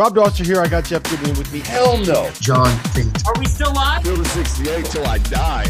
[0.00, 0.62] Rob Dauster here.
[0.62, 1.58] I got Jeff Goodman with me.
[1.58, 2.30] Hell no.
[2.40, 3.14] John Fink.
[3.26, 4.02] Are we still live?
[4.02, 5.66] Field of 68 till I die.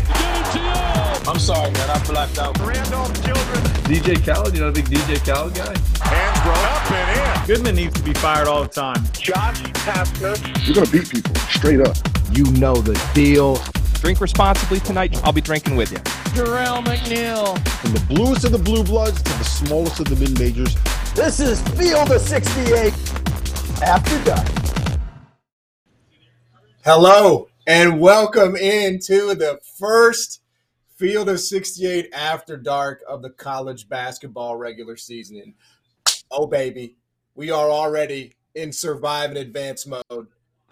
[1.27, 1.91] I'm sorry, man.
[1.91, 2.56] I blacked out.
[2.61, 3.67] Randolph Childress.
[3.89, 5.75] DJ Khaled, you know the big DJ Khaled guy?
[6.06, 7.47] Hands grown up and in.
[7.48, 9.03] Goodman needs to be fired all the time.
[9.14, 10.39] Josh Pastner.
[10.65, 11.97] You're going to beat people straight up.
[12.31, 13.59] You know the deal.
[13.94, 15.20] Drink responsibly tonight.
[15.25, 15.98] I'll be drinking with you.
[16.39, 17.59] Jarrell McNeil.
[17.81, 20.77] From the bluest of the blue bloods to the smallest of the mid majors.
[21.17, 22.94] This is Field of 68
[23.83, 24.47] After Dark.
[26.84, 30.42] Hello, and welcome into the first
[30.97, 35.41] Field of 68 After Dark of the college basketball regular season.
[35.42, 35.55] And
[36.31, 36.98] oh, baby,
[37.34, 40.27] we are already in survive and advance mode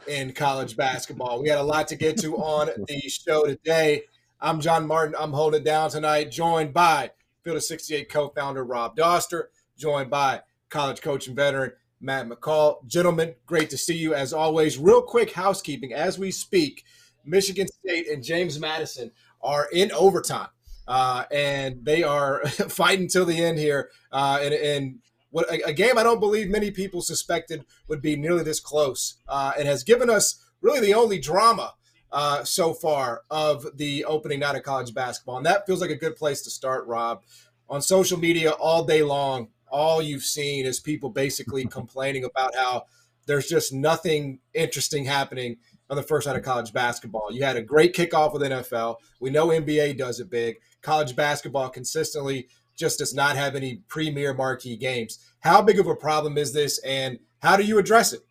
[0.06, 1.40] in college basketball.
[1.40, 4.02] We had a lot to get to on the show today.
[4.38, 5.14] I'm John Martin.
[5.18, 7.10] I'm holding it down tonight, joined by
[7.42, 9.44] Field of 68 co founder Rob Dauster,
[9.78, 12.86] joined by college coach and veteran Matt McCall.
[12.86, 14.78] Gentlemen, great to see you as always.
[14.78, 16.84] Real quick housekeeping as we speak
[17.24, 19.10] Michigan State and James Madison
[19.42, 20.48] are in overtime.
[20.86, 23.90] Uh, and they are fighting till the end here.
[24.10, 24.98] Uh, and, and
[25.30, 29.16] what a, a, game I don't believe many people suspected would be nearly this close,
[29.28, 31.74] uh, and has given us really the only drama
[32.10, 35.36] uh, so far of the opening night of college basketball.
[35.36, 37.22] And that feels like a good place to start, Rob.
[37.68, 42.84] On social media all day long, all you've seen is people basically complaining about how
[43.26, 45.56] there's just nothing interesting happening
[45.90, 47.30] on the first night of college basketball.
[47.30, 48.96] You had a great kickoff with NFL.
[49.20, 50.56] We know NBA does it big.
[50.82, 55.18] College basketball consistently just does not have any premier marquee games.
[55.40, 58.22] How big of a problem is this, and how do you address it?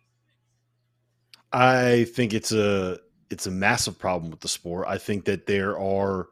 [1.52, 2.98] I think it's a
[3.30, 4.86] it's a massive problem with the sport.
[4.88, 6.28] I think that there are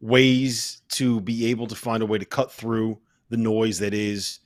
[0.00, 2.98] ways to be able to find a way to cut through
[3.30, 4.40] the noise that is,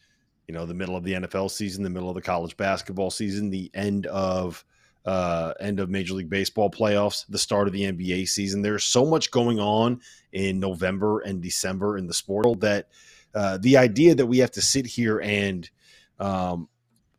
[0.47, 3.51] you know, the middle of the NFL season, the middle of the college basketball season,
[3.51, 4.65] the end of
[5.05, 8.61] uh, end of Major League Baseball playoffs, the start of the NBA season.
[8.61, 10.03] There's so much going on
[10.33, 12.89] in November and December in the sport world that
[13.35, 15.71] uh, the idea that we have to sit here and
[16.19, 16.69] um,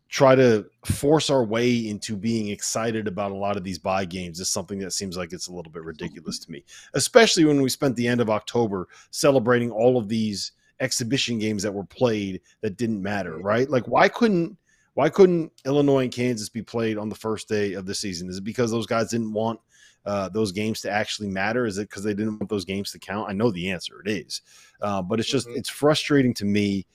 [0.09, 4.39] try to force our way into being excited about a lot of these buy games
[4.39, 7.69] is something that seems like it's a little bit ridiculous to me, especially when we
[7.69, 12.77] spent the end of October celebrating all of these exhibition games that were played that
[12.77, 13.69] didn't matter, right?
[13.69, 14.57] Like, why couldn't
[14.93, 18.29] why couldn't Illinois and Kansas be played on the first day of the season?
[18.29, 19.59] Is it because those guys didn't want
[20.05, 21.65] uh, those games to actually matter?
[21.65, 23.29] Is it because they didn't want those games to count?
[23.29, 24.01] I know the answer.
[24.05, 24.41] It is,
[24.81, 25.57] uh, but it's just mm-hmm.
[25.57, 26.85] it's frustrating to me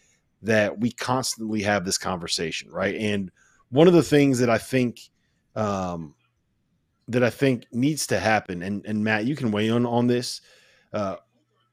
[0.42, 2.94] that we constantly have this conversation, right?
[2.96, 3.30] And
[3.70, 5.00] one of the things that I think
[5.56, 6.14] um,
[7.08, 10.40] that I think needs to happen, and and Matt, you can weigh in on this.
[10.92, 11.16] Uh,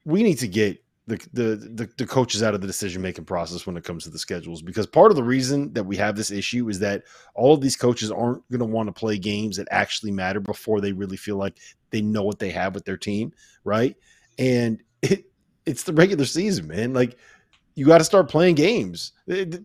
[0.04, 3.66] we need to get the, the the the coaches out of the decision making process
[3.66, 6.30] when it comes to the schedules because part of the reason that we have this
[6.30, 7.02] issue is that
[7.34, 10.80] all of these coaches aren't going to want to play games that actually matter before
[10.80, 11.58] they really feel like
[11.90, 13.32] they know what they have with their team,
[13.64, 13.96] right?
[14.38, 15.24] And it
[15.66, 16.92] it's the regular season, man.
[16.92, 17.18] Like
[17.74, 19.12] you got to start playing games.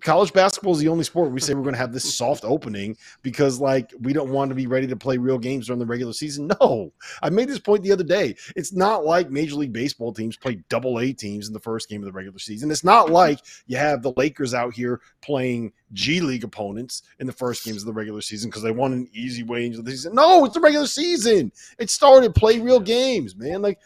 [0.02, 2.96] College basketball is the only sport we say we're going to have this soft opening
[3.22, 6.14] because, like, we don't want to be ready to play real games during the regular
[6.14, 6.50] season.
[6.62, 8.36] No, I made this point the other day.
[8.56, 12.02] It's not like Major League Baseball teams play double A teams in the first game
[12.02, 12.72] of the regular season.
[12.72, 17.34] It's not like you have the Lakers out here playing G League opponents in the
[17.34, 20.16] first games of the regular season because they want an easy way into the season.
[20.16, 21.52] No, it's the regular season.
[21.78, 22.36] It started.
[22.36, 23.62] Play real games, man.
[23.62, 23.80] Like,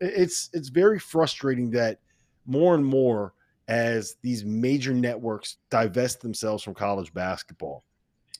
[0.00, 1.98] it's it's very frustrating that
[2.46, 3.32] more and more
[3.68, 7.84] as these major networks divest themselves from college basketball,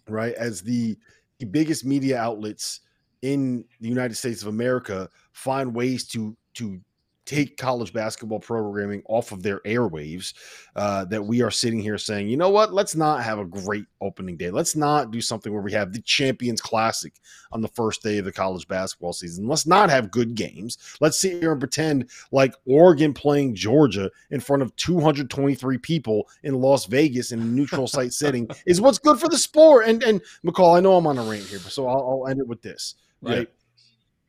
[0.09, 0.35] right?
[0.35, 0.97] As the,
[1.39, 2.81] the biggest media outlets
[3.23, 6.79] in the United States of America find ways to to
[7.25, 10.35] take college basketball programming off of their airwaves
[10.75, 13.85] uh, that we are sitting here saying, you know what, let's not have a great
[14.01, 14.51] opening day.
[14.51, 17.13] Let's not do something where we have the Champions Classic
[17.53, 19.47] on the first day of the college basketball season.
[19.47, 20.79] Let's not have good games.
[21.01, 26.61] Let's sit here and pretend like Oregon playing Georgia in front of 223 people in
[26.61, 29.87] Las Vegas in a neutral site setting is what's good for the sport.
[29.87, 32.41] And and McCall, I know I'm on a rant here, but so I'll, I'll end
[32.41, 32.97] it with this.
[33.21, 33.39] Right.
[33.39, 33.62] Yeah.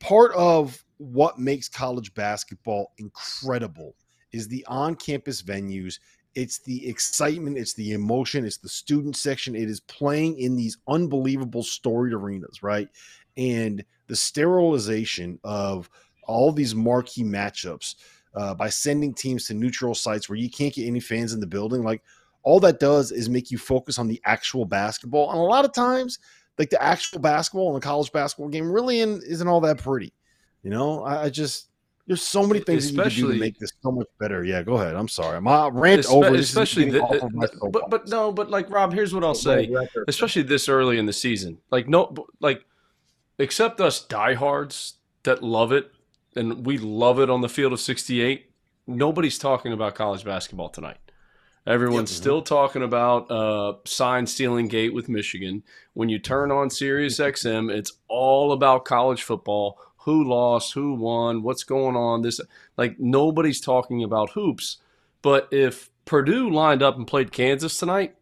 [0.03, 3.95] Part of what makes college basketball incredible
[4.33, 6.00] is the on-campus venues.
[6.35, 9.55] It's the excitement it's the emotion it's the student section.
[9.55, 12.89] It is playing in these unbelievable storied arenas right?
[13.38, 15.89] And the sterilization of
[16.23, 17.95] all these marquee matchups
[18.35, 21.47] uh, by sending teams to neutral sites where you can't get any fans in the
[21.47, 22.03] building like
[22.44, 25.31] all that does is make you focus on the actual basketball.
[25.31, 26.19] And a lot of times
[26.57, 30.13] like the actual basketball and the college basketball game really in, isn't all that pretty
[30.63, 31.67] you know, I, I just
[32.07, 34.44] there's so many things especially, that you can do to make this so much better.
[34.44, 34.95] Yeah, go ahead.
[34.95, 35.39] I'm sorry.
[35.41, 36.35] My rant espe- over.
[36.35, 39.69] Especially, the, the, but but no, but like Rob, here's what I'll say.
[40.07, 42.65] Especially this early in the season, like no, like
[43.39, 45.91] except us diehards that love it,
[46.35, 48.50] and we love it on the field of 68.
[48.88, 50.97] Nobody's talking about college basketball tonight.
[51.65, 52.18] Everyone's yep.
[52.18, 55.63] still talking about uh, sign stealing gate with Michigan.
[55.94, 61.42] When you turn on Sirius XM, it's all about college football who lost, who won,
[61.44, 62.21] what's going on.
[62.21, 62.42] This
[62.77, 64.77] like nobody's talking about hoops.
[65.21, 68.15] But if Purdue lined up and played Kansas tonight,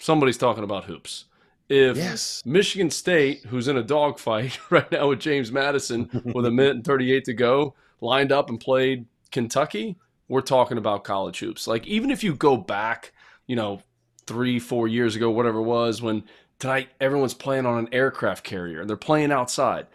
[0.00, 1.26] somebody's talking about hoops.
[1.68, 2.42] If yes.
[2.44, 6.84] Michigan State, who's in a dogfight right now with James Madison with a minute and
[6.84, 9.96] 38 to go, lined up and played Kentucky,
[10.32, 11.66] we're talking about college hoops.
[11.66, 13.12] Like even if you go back,
[13.46, 13.82] you know,
[14.26, 16.24] three, four years ago, whatever it was, when
[16.58, 19.88] tonight everyone's playing on an aircraft carrier and they're playing outside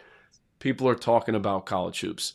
[0.60, 2.34] people are talking about college hoops.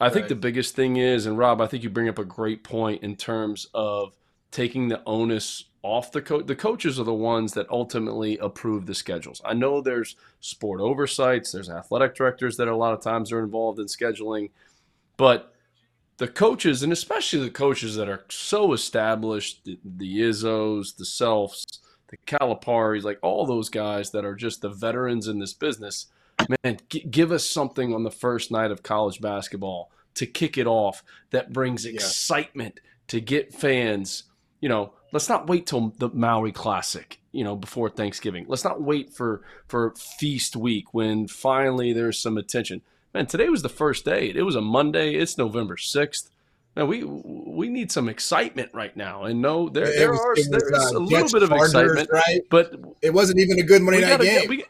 [0.00, 0.14] I right.
[0.14, 3.04] think the biggest thing is, and Rob, I think you bring up a great point
[3.04, 4.16] in terms of
[4.50, 6.46] taking the onus off the coach.
[6.46, 9.40] The coaches are the ones that ultimately approve the schedules.
[9.44, 13.78] I know there's sport oversights, there's athletic directors that a lot of times are involved
[13.78, 14.50] in scheduling,
[15.16, 15.54] but
[16.18, 21.64] the coaches, and especially the coaches that are so established, the, the Izzos, the Selfs,
[22.08, 26.06] the Caliparis, like all those guys that are just the veterans in this business–
[26.48, 30.66] man, g- give us something on the first night of college basketball to kick it
[30.66, 32.90] off that brings excitement yeah.
[33.08, 34.24] to get fans.
[34.60, 37.18] You know, let's not wait till the Maui Classic.
[37.32, 38.46] You know, before Thanksgiving.
[38.48, 42.82] Let's not wait for for feast week when finally there's some attention.
[43.18, 44.32] Man, today was the first day.
[44.32, 45.14] It was a Monday.
[45.14, 46.30] It's November sixth.
[46.76, 49.24] Man, we we need some excitement right now.
[49.24, 52.42] And no, there, there was, are was, there's uh, a little bit of excitement, right?
[52.48, 54.48] But it wasn't even a good Monday night game.
[54.48, 54.64] we,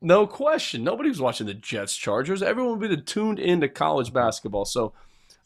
[0.00, 0.82] no question.
[0.82, 2.42] Nobody was watching the Jets Chargers.
[2.42, 4.64] Everyone would be tuned into college basketball.
[4.64, 4.92] So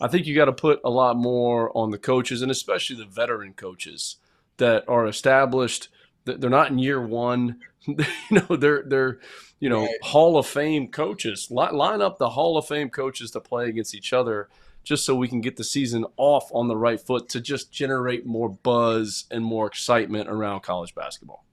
[0.00, 3.04] I think you got to put a lot more on the coaches and especially the
[3.04, 4.16] veteran coaches
[4.56, 5.90] that are established.
[6.24, 7.60] They're not in year one.
[7.86, 9.18] you know, they're they're
[9.60, 10.02] you know right.
[10.02, 11.48] Hall of Fame coaches.
[11.50, 14.48] Line up the Hall of Fame coaches to play against each other,
[14.84, 18.26] just so we can get the season off on the right foot to just generate
[18.26, 21.44] more buzz and more excitement around college basketball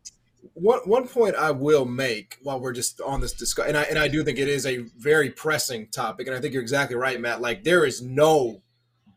[0.53, 3.97] one one point I will make while we're just on this discussion, and I and
[3.97, 7.19] I do think it is a very pressing topic, and I think you're exactly right,
[7.19, 7.41] Matt.
[7.41, 8.61] Like there is no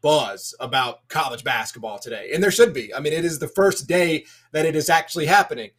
[0.00, 2.94] buzz about college basketball today, and there should be.
[2.94, 5.70] I mean, it is the first day that it is actually happening.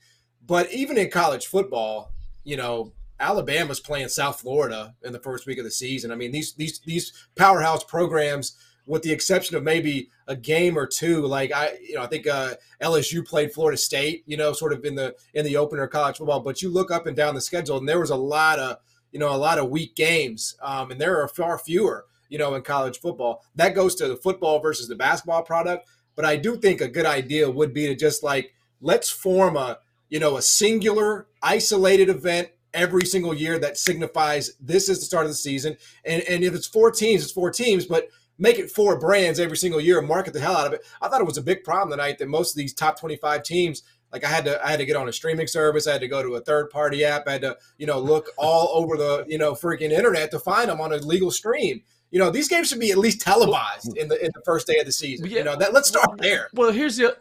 [0.45, 2.12] But even in college football,
[2.43, 6.12] you know, Alabama's playing South Florida in the first week of the season.
[6.12, 10.85] I mean, these these these powerhouse programs with the exception of maybe a game or
[10.85, 11.25] two.
[11.25, 14.83] Like I, you know, I think uh, LSU played Florida State, you know, sort of
[14.85, 16.41] in the in the opener of college football.
[16.41, 18.77] But you look up and down the schedule, and there was a lot of
[19.12, 22.55] you know a lot of weak games, um, and there are far fewer, you know,
[22.55, 23.43] in college football.
[23.55, 25.88] That goes to the football versus the basketball product.
[26.15, 29.79] But I do think a good idea would be to just like let's form a
[30.13, 35.25] you know a singular isolated event every single year that signifies this is the start
[35.25, 35.75] of the season.
[36.05, 39.58] And and if it's four teams, it's four teams, but make it four brands every
[39.58, 40.86] single year and market the hell out of it.
[41.01, 43.82] I thought it was a big problem tonight that most of these top 25 teams,
[44.12, 45.88] like I had to, I had to get on a streaming service.
[45.88, 47.27] I had to go to a third party app.
[47.27, 50.70] I had to, you know, look all over the, you know, freaking internet to find
[50.70, 51.82] them on a legal stream.
[52.12, 54.77] You know, these games should be at least televised in the in the first day
[54.77, 55.27] of the season.
[55.27, 55.39] Yeah.
[55.39, 56.50] You know, that let's start there.
[56.53, 57.17] Well, here's the,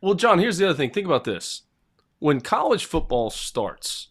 [0.00, 0.90] well, John, here's the other thing.
[0.90, 1.62] Think about this:
[2.24, 4.08] when college football starts,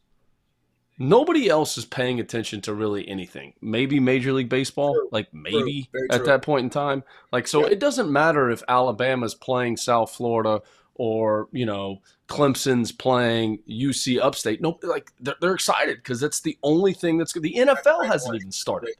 [1.00, 3.53] nobody else is paying attention to really anything.
[3.60, 5.10] Maybe Major League Baseball, true.
[5.12, 6.08] like maybe true.
[6.12, 7.03] at that point in time.
[7.32, 7.72] Like, so yeah.
[7.72, 10.62] it doesn't matter if Alabama's playing South Florida
[10.93, 14.62] or you know Clemson's playing UC Upstate.
[14.62, 17.41] No, like they're, they're excited because that's the only thing that's good.
[17.41, 18.41] The NFL hasn't point.
[18.43, 18.91] even started.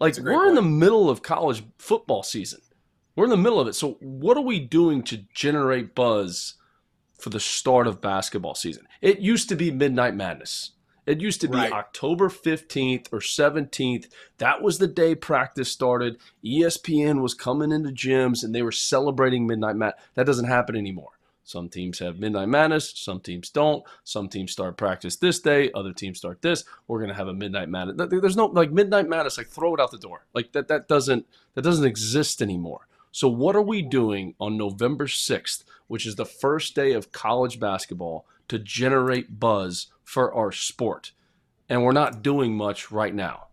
[0.00, 0.48] Like we're point.
[0.50, 2.60] in the middle of college football season.
[3.16, 3.74] We're in the middle of it.
[3.74, 6.57] So what are we doing to generate buzz
[7.18, 8.86] for the start of basketball season?
[9.02, 10.72] It used to be Midnight Madness.
[11.06, 11.72] It used to be right.
[11.72, 14.08] October 15th or 17th.
[14.36, 16.18] That was the day practice started.
[16.44, 20.02] ESPN was coming into gyms and they were celebrating Midnight Madness.
[20.14, 21.12] That doesn't happen anymore.
[21.44, 23.82] Some teams have Midnight Madness, some teams don't.
[24.04, 26.62] Some teams start practice this day, other teams start this.
[26.86, 28.08] We're going to have a Midnight Madness.
[28.10, 30.26] There's no like Midnight Madness like throw it out the door.
[30.34, 32.86] Like that that doesn't that doesn't exist anymore.
[33.12, 37.58] So what are we doing on November 6th, which is the first day of college
[37.58, 41.12] basketball to generate buzz for our sport.
[41.68, 43.48] And we're not doing much right now.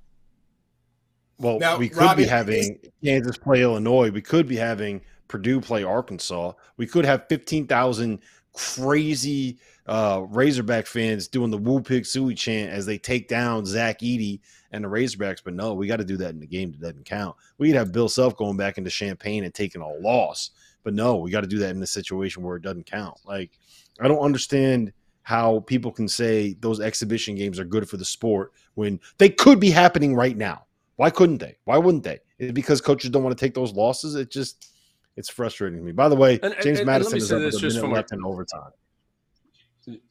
[1.38, 4.10] Well, now, we could Robbie, be having Kansas play Illinois.
[4.10, 6.54] We could be having Purdue play Arkansas.
[6.78, 8.20] We could have 15,000
[8.54, 14.00] crazy uh, Razorback fans doing the Woo Pig Sooie chant as they take down Zach
[14.00, 14.40] Edey
[14.72, 15.42] and the Razorbacks.
[15.44, 17.36] But no, we got to do that in the game that doesn't count.
[17.58, 20.52] We could have Bill Self going back into Champaign and taking a loss.
[20.86, 23.18] But no, we got to do that in a situation where it doesn't count.
[23.26, 23.52] Like,
[24.00, 24.94] I don't understand–
[25.26, 29.60] how people can say those exhibition games are good for the sport when they could
[29.60, 30.66] be happening right now.
[30.98, 31.58] Why couldn't they?
[31.64, 32.20] Why wouldn't they?
[32.38, 34.14] Is because coaches don't want to take those losses?
[34.14, 34.72] It just
[35.18, 35.94] it's frustrating to me.
[35.94, 38.16] By the way, and, James and, Madison and is up with a minute left a,
[38.16, 38.70] in overtime.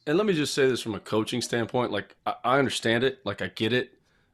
[0.05, 1.93] And let me just say this from a coaching standpoint.
[1.93, 3.19] Like I, I understand it.
[3.23, 3.91] Like I get it.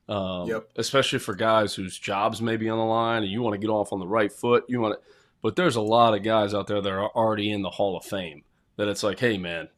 [0.09, 0.67] Um, yep.
[0.77, 3.69] Especially for guys whose jobs may be on the line and you want to get
[3.69, 4.65] off on the right foot.
[4.67, 5.07] You want to,
[5.41, 8.05] but there's a lot of guys out there that are already in the Hall of
[8.05, 8.43] Fame.
[8.77, 9.69] That it's like, hey man,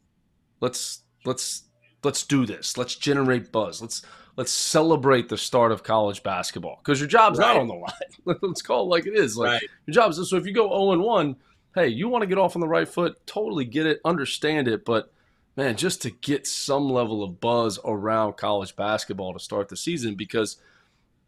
[0.60, 1.64] let's let's
[2.04, 2.78] let's do this.
[2.78, 3.82] Let's generate buzz.
[3.82, 4.04] Let's
[4.36, 7.54] let's celebrate the start of college basketball because your job's right.
[7.54, 8.38] not on the line.
[8.42, 9.38] let's call it like it is.
[9.38, 9.70] Like right.
[9.86, 11.36] your job's so if you go 0 and 1,
[11.76, 14.86] hey, you want to get off on the right foot, totally get it, understand it,
[14.86, 15.12] but
[15.56, 20.16] man, just to get some level of buzz around college basketball to start the season
[20.16, 20.58] because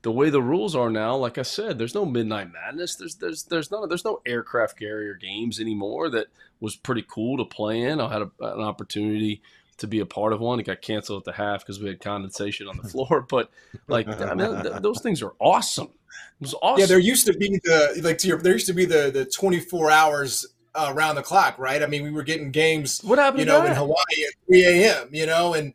[0.06, 2.94] the way the rules are now, like I said, there's no midnight madness.
[2.94, 6.28] There's there's there's no there's no aircraft carrier games anymore that
[6.60, 8.00] was pretty cool to play in.
[8.00, 9.42] I had a, an opportunity
[9.78, 10.60] to be a part of one.
[10.60, 13.26] It got canceled at the half because we had condensation on the floor.
[13.28, 13.50] But
[13.88, 15.88] like, I mean, th- those things are awesome.
[15.88, 16.82] It was awesome.
[16.82, 19.26] Yeah, there used to be the like to your there used to be the the
[19.26, 20.46] 24 hours
[20.76, 21.82] uh, around the clock, right?
[21.82, 23.04] I mean, we were getting games.
[23.04, 23.40] What happened?
[23.40, 23.96] You know, in Hawaii
[24.28, 25.10] at 3 a.m.
[25.12, 25.74] You know, and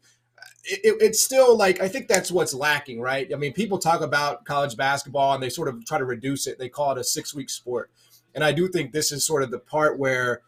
[0.71, 3.33] it, it's still like I think that's what's lacking, right?
[3.33, 6.59] I mean, people talk about college basketball and they sort of try to reduce it.
[6.59, 7.91] They call it a six week sport,
[8.35, 10.43] and I do think this is sort of the part where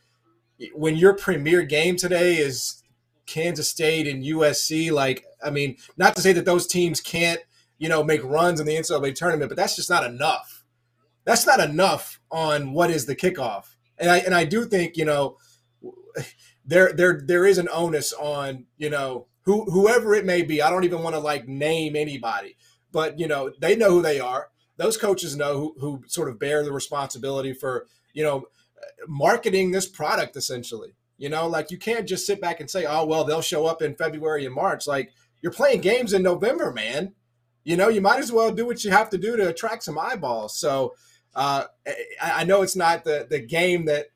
[0.75, 2.83] when your premier game today is
[3.27, 4.93] Kansas State and USC.
[4.93, 7.41] Like, I mean, not to say that those teams can't,
[7.79, 10.65] you know, make runs in the NCAA tournament, but that's just not enough.
[11.25, 13.75] That's not enough on what is the kickoff.
[13.99, 15.37] And I and I do think, you know,
[16.65, 20.63] there there there is an onus on, you know, who whoever it may be.
[20.63, 22.57] I don't even want to like name anybody,
[22.91, 24.49] but you know, they know who they are.
[24.77, 28.47] Those coaches know who, who sort of bear the responsibility for, you know,
[29.07, 33.07] marketing this product essentially you know, like you can't just sit back and say, oh,
[33.07, 34.89] well, they'll show up in February and March.
[34.89, 37.13] Like you're playing games in November, man.
[37.63, 39.97] You know, you might as well do what you have to do to attract some
[39.97, 40.59] eyeballs.
[40.59, 40.95] So
[41.37, 41.67] uh,
[42.21, 44.07] I, know it's not the, the game that,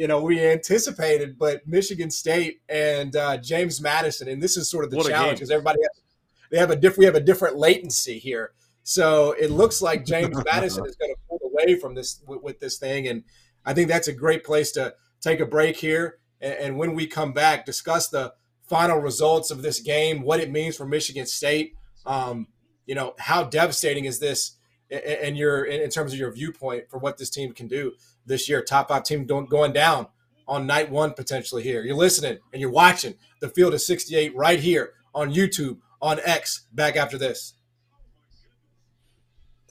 [0.00, 4.86] you know, we anticipated, but Michigan State and uh, James Madison, and this is sort
[4.86, 6.02] of the what challenge because everybody has,
[6.50, 8.52] they have a different we have a different latency here.
[8.82, 12.60] So it looks like James Madison is going to pull away from this with, with,
[12.60, 13.24] this thing, and
[13.66, 17.06] I think that's a great place to take a break here and, and when we
[17.06, 18.32] come back, discuss the
[18.70, 21.74] final results of this game, what it means for Michigan State.
[22.06, 22.46] Um,
[22.86, 24.56] you know, how devastating is this
[24.90, 27.92] in your in terms of your viewpoint for what this team can do
[28.26, 28.62] this year?
[28.62, 30.06] Top five team going down
[30.48, 31.82] on night one potentially here.
[31.82, 36.66] You're listening and you're watching the Field of 68 right here on YouTube, on X.
[36.72, 37.54] Back after this.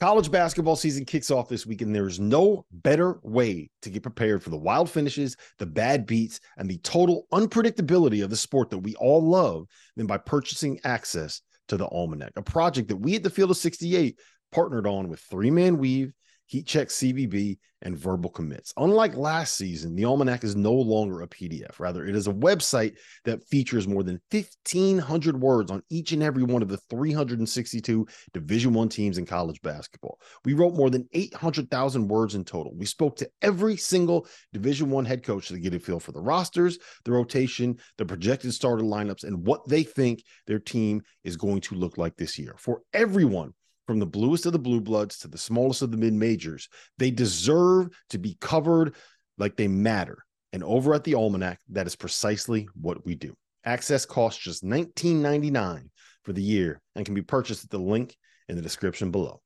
[0.00, 4.42] College basketball season kicks off this week, and there's no better way to get prepared
[4.42, 8.78] for the wild finishes, the bad beats, and the total unpredictability of the sport that
[8.78, 13.22] we all love than by purchasing access to the Almanac, a project that we at
[13.22, 14.18] the Field of 68
[14.52, 16.12] partnered on with Three Man Weave
[16.50, 18.74] Heat Check CBB, and verbal commits.
[18.76, 21.78] Unlike last season, the Almanac is no longer a PDF.
[21.78, 26.42] Rather, it is a website that features more than 1,500 words on each and every
[26.42, 28.04] one of the 362
[28.34, 30.18] Division One teams in college basketball.
[30.44, 32.74] We wrote more than 800,000 words in total.
[32.74, 36.20] We spoke to every single Division One head coach to get a feel for the
[36.20, 41.60] rosters, the rotation, the projected starter lineups, and what they think their team is going
[41.60, 42.56] to look like this year.
[42.58, 43.54] For everyone
[43.90, 46.68] from the bluest of the blue bloods to the smallest of the mid majors.
[46.98, 48.94] They deserve to be covered
[49.36, 50.24] like they matter.
[50.52, 53.34] And over at the Almanac, that is precisely what we do.
[53.64, 55.90] Access costs just $19.99
[56.22, 58.16] for the year and can be purchased at the link
[58.48, 59.40] in the description below.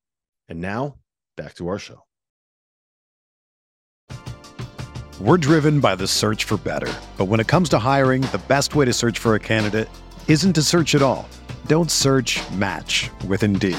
[0.50, 0.96] And now,
[1.38, 2.04] back to our show.
[5.22, 6.92] We're driven by the search for better.
[7.16, 9.88] But when it comes to hiring, the best way to search for a candidate
[10.28, 11.26] isn't to search at all.
[11.66, 13.78] Don't search match with Indeed.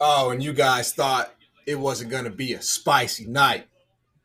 [0.00, 1.34] Oh, and you guys thought
[1.66, 3.66] it wasn't going to be a spicy night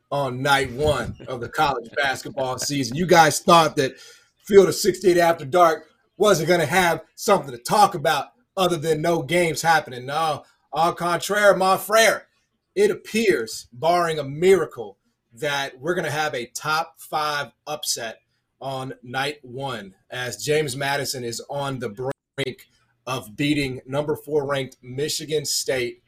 [0.09, 2.95] on night one of the college basketball season.
[2.95, 3.99] You guys thought that
[4.45, 9.01] Field of 68 After Dark wasn't going to have something to talk about other than
[9.01, 10.05] no games happening.
[10.05, 12.27] No, au contraire, my frere.
[12.73, 14.97] It appears, barring a miracle,
[15.33, 18.21] that we're going to have a top five upset
[18.61, 22.67] on night one as James Madison is on the brink
[23.07, 26.01] of beating number four ranked Michigan State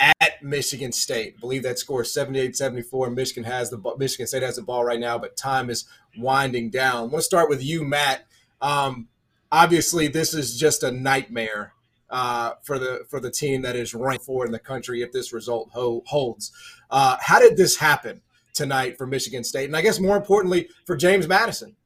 [0.00, 1.34] at Michigan State.
[1.36, 3.14] I believe that score is 78-74.
[3.14, 5.84] Michigan has the Michigan State has the ball right now, but time is
[6.16, 6.96] winding down.
[6.96, 8.26] I want to start with you, Matt.
[8.60, 9.08] Um,
[9.50, 11.72] obviously, this is just a nightmare
[12.10, 15.32] uh, for the for the team that is ranked four in the country if this
[15.32, 16.52] result ho- holds.
[16.90, 18.20] Uh, how did this happen
[18.52, 21.76] tonight for Michigan State, and I guess more importantly for James Madison?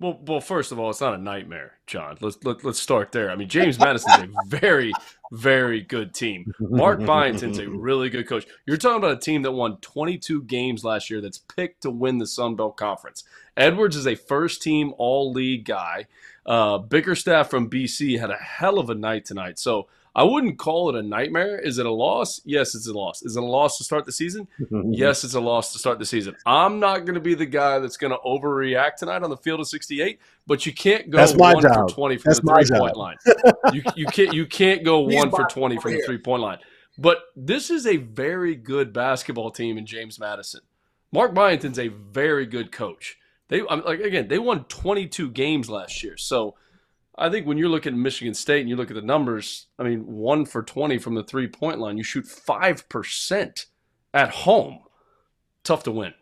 [0.00, 2.16] Well, well, first of all, it's not a nightmare, John.
[2.20, 3.32] Let's let, us let us start there.
[3.32, 4.92] I mean, James Madison's a very,
[5.32, 6.52] very good team.
[6.60, 8.46] Mark Byington's a really good coach.
[8.64, 12.18] You're talking about a team that won 22 games last year that's picked to win
[12.18, 13.24] the Sun Belt Conference.
[13.56, 16.06] Edwards is a first team All League guy.
[16.46, 19.58] Uh, Bickerstaff from BC had a hell of a night tonight.
[19.58, 21.60] So I wouldn't call it a nightmare.
[21.60, 22.40] Is it a loss?
[22.44, 23.22] Yes, it's a loss.
[23.22, 24.48] Is it a loss to start the season?
[24.68, 24.92] Mm-hmm.
[24.92, 26.36] yes, it's a loss to start the season.
[26.44, 29.60] I'm not going to be the guy that's going to overreact tonight on the field
[29.60, 31.88] of 68, but you can't go that's one job.
[31.88, 33.16] for 20 from that's the three point line.
[33.72, 36.58] You, you can't you can't go one for 20 from the three point line.
[36.98, 40.60] But this is a very good basketball team in James Madison.
[41.12, 43.16] Mark Byington's a very good coach.
[43.48, 46.18] They I'm, like again, they won 22 games last year.
[46.18, 46.56] So
[47.18, 49.82] I think when you're looking at Michigan State and you look at the numbers, I
[49.82, 53.66] mean, one for 20 from the three point line, you shoot 5%
[54.14, 54.78] at home.
[55.64, 56.14] Tough to win.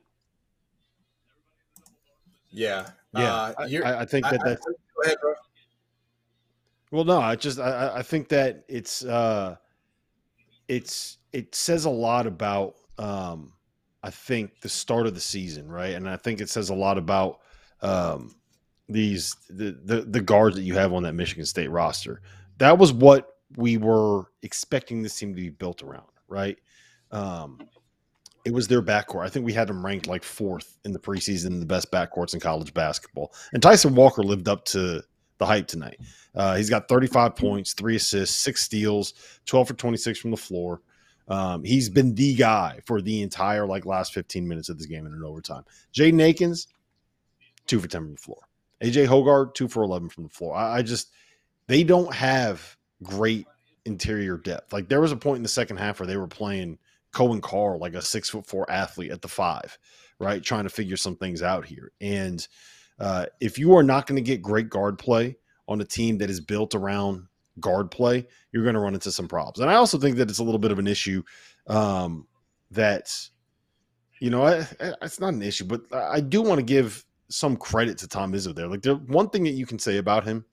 [2.51, 2.89] Yeah.
[3.15, 3.35] Yeah.
[3.35, 4.67] Uh, I, I, think that I, that's.
[4.67, 5.19] I, ahead,
[6.91, 9.57] well, no, I just, I, I think that it's, uh,
[10.69, 13.53] it's, it says a lot about, um,
[14.03, 15.95] I think the start of the season, right?
[15.95, 17.41] And I think it says a lot about,
[17.83, 18.35] um,
[18.89, 22.21] these the, the the guards that you have on that Michigan State roster.
[22.59, 26.59] That was what we were expecting this team to be built around, right?
[27.11, 27.61] Um,
[28.45, 29.25] it was their backcourt.
[29.25, 32.41] I think we had them ranked like fourth in the preseason the best backcourts in
[32.41, 33.33] college basketball.
[33.53, 35.03] And Tyson Walker lived up to
[35.39, 35.99] the hype tonight.
[36.35, 39.15] Uh, he's got 35 points, three assists, six steals,
[39.47, 40.81] 12 for 26 from the floor.
[41.29, 45.07] Um, he's been the guy for the entire like last 15 minutes of this game
[45.07, 45.65] in an overtime.
[45.93, 46.69] Jaden Akins,
[47.67, 48.46] two for 10 from the floor.
[48.83, 50.55] AJ Hoggard, two for 11 from the floor.
[50.55, 51.11] I, I just,
[51.67, 53.47] they don't have great
[53.85, 54.73] interior depth.
[54.73, 56.79] Like there was a point in the second half where they were playing
[57.15, 59.79] Coen Carr, like a six foot four athlete at the five,
[60.19, 60.43] right?
[60.43, 61.93] Trying to figure some things out here.
[62.01, 62.47] And
[62.99, 65.37] uh, if you are not going to get great guard play
[65.67, 67.27] on a team that is built around
[67.59, 69.61] guard play, you're going to run into some problems.
[69.61, 71.23] And I also think that it's a little bit of an issue
[71.69, 72.27] um,
[72.73, 73.11] that,
[74.21, 77.57] you know, I, I, it's not an issue, but I do want to give some
[77.57, 78.69] credit to Tom Izzo there.
[78.69, 80.45] Like the one thing that you can say about him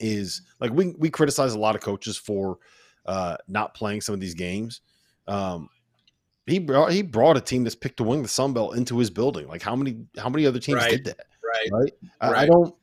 [0.00, 2.58] is like we we criticize a lot of coaches for
[3.06, 4.80] uh, not playing some of these games.
[5.26, 5.68] Um,
[6.46, 9.10] he brought he brought a team that's picked to win the Sun Belt into his
[9.10, 9.48] building.
[9.48, 10.90] Like how many how many other teams right.
[10.90, 11.26] did that?
[11.42, 11.68] Right.
[11.72, 11.92] Right.
[12.20, 12.38] I, right.
[12.42, 12.74] I don't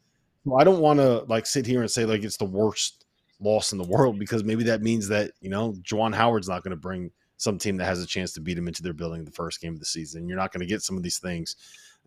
[0.57, 3.05] I don't want to like sit here and say like it's the worst
[3.39, 6.71] loss in the world because maybe that means that you know Juwan Howard's not going
[6.71, 9.31] to bring some team that has a chance to beat him into their building the
[9.31, 10.27] first game of the season.
[10.29, 11.55] You're not going to get some of these things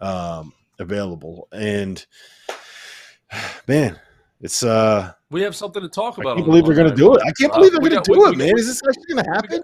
[0.01, 1.49] um, available.
[1.53, 2.05] And
[3.67, 3.99] man,
[4.41, 6.33] it's uh we have something to talk about.
[6.33, 7.23] I can't believe they're going to do it.
[7.27, 8.59] I can't believe they're going to do we, it, man.
[8.59, 9.63] Is this actually going to happen?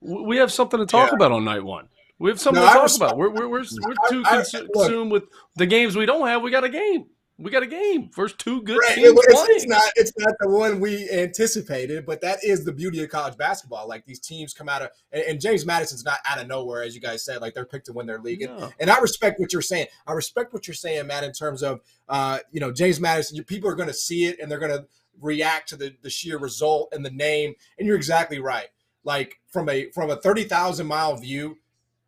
[0.00, 1.16] We have something to talk yeah.
[1.16, 1.88] about on night one.
[2.20, 3.16] We have something no, to talk about.
[3.16, 5.24] We're we're we're, we're too I, I, consumed with
[5.56, 6.42] the games we don't have.
[6.42, 7.06] We got a game.
[7.40, 8.08] We got a game.
[8.08, 8.96] First two good right.
[8.96, 9.46] teams it's, playing.
[9.50, 13.36] It's not it's not the one we anticipated, but that is the beauty of college
[13.36, 13.88] basketball.
[13.88, 16.96] Like these teams come out of and, and James Madison's not out of nowhere, as
[16.96, 17.40] you guys said.
[17.40, 19.86] Like they're picked to win their league, and, and I respect what you're saying.
[20.04, 23.42] I respect what you're saying, Matt, in terms of uh, you know James Madison.
[23.44, 24.86] People are going to see it and they're going to
[25.20, 27.54] react to the the sheer result and the name.
[27.78, 28.66] And you're exactly right.
[29.04, 31.58] Like from a from a thirty thousand mile view,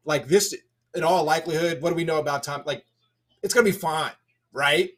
[0.05, 0.57] like this,
[0.93, 2.65] in all likelihood, what do we know about Tom?
[2.67, 2.85] Like
[3.45, 4.13] it's going to be fine,
[4.53, 4.91] right?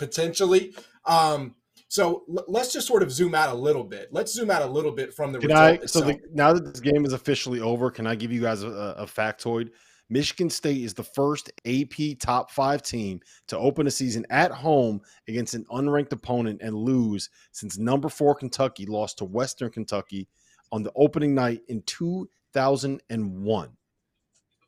[0.00, 0.74] Potentially.
[1.04, 1.54] Um,
[1.86, 4.08] so l- let's just sort of zoom out a little bit.
[4.10, 6.80] Let's zoom out a little bit from the can I, so the, now that this
[6.80, 9.70] game is officially over, can I give you guys a, a factoid?
[10.08, 15.00] Michigan State is the first AP top five team to open a season at home
[15.28, 20.26] against an unranked opponent and lose since number four Kentucky lost to Western Kentucky
[20.72, 23.68] on the opening night in 2001.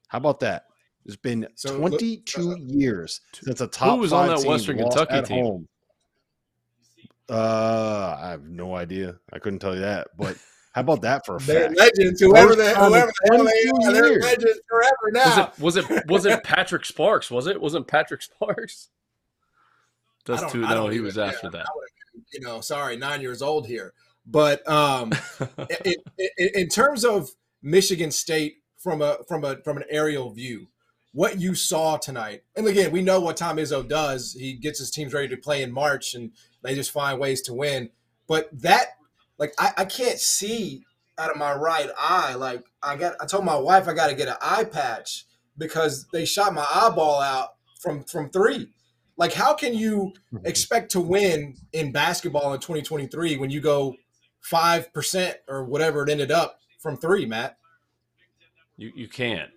[0.08, 0.66] How about that?
[1.04, 4.78] It's been so, 22 look, uh, years since a top who was on that Western
[4.78, 5.44] Kentucky team.
[5.44, 5.68] Home.
[7.28, 9.16] Uh, I have no idea.
[9.32, 10.36] I couldn't tell you that, but
[10.72, 11.78] how about that for a they're fact?
[11.78, 15.52] legends, whoever they, whoever the hell they are, they're legends forever now.
[15.58, 17.30] Was it was it was it Patrick Sparks?
[17.30, 18.88] Was it wasn't Patrick Sparks?
[20.24, 20.60] That's too.
[20.60, 21.66] No, he was after that.
[22.32, 23.92] You know, sorry, nine years old here,
[24.26, 25.12] but um,
[25.84, 27.30] in, in, in terms of
[27.62, 30.68] Michigan State from a from a from an aerial view,
[31.12, 32.42] what you saw tonight.
[32.56, 34.32] And again, we know what Tom Izzo does.
[34.32, 37.54] He gets his teams ready to play in March and they just find ways to
[37.54, 37.90] win.
[38.26, 38.86] But that,
[39.38, 40.84] like, I, I can't see
[41.18, 42.34] out of my right eye.
[42.34, 45.26] Like, I got, I told my wife I got to get an eye patch
[45.58, 48.68] because they shot my eyeball out from from three.
[49.16, 50.46] Like, how can you mm-hmm.
[50.46, 53.96] expect to win in basketball in 2023 when you go
[54.40, 57.58] five percent or whatever it ended up from three, Matt?
[58.76, 59.50] You you can't.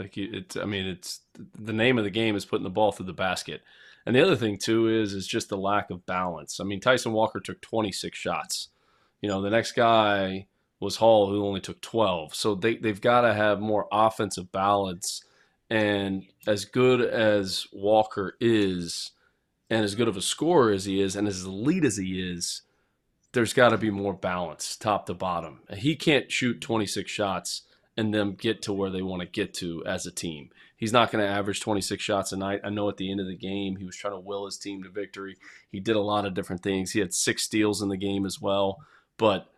[0.00, 1.20] Like it's, I mean, it's
[1.58, 3.60] the name of the game is putting the ball through the basket.
[4.06, 6.58] And the other thing too is is just the lack of balance.
[6.58, 8.68] I mean, Tyson Walker took 26 shots.
[9.20, 10.46] You know, the next guy
[10.80, 12.34] was Hall who only took 12.
[12.34, 15.22] So they they've got to have more offensive balance.
[15.68, 19.10] And as good as Walker is,
[19.68, 22.62] and as good of a scorer as he is, and as elite as he is,
[23.32, 25.60] there's got to be more balance, top to bottom.
[25.76, 27.62] He can't shoot 26 shots
[28.00, 30.48] and them get to where they want to get to as a team.
[30.74, 32.62] He's not going to average 26 shots a night.
[32.64, 34.82] I know at the end of the game, he was trying to will his team
[34.82, 35.36] to victory.
[35.70, 36.92] He did a lot of different things.
[36.92, 38.78] He had six steals in the game as well,
[39.18, 39.48] but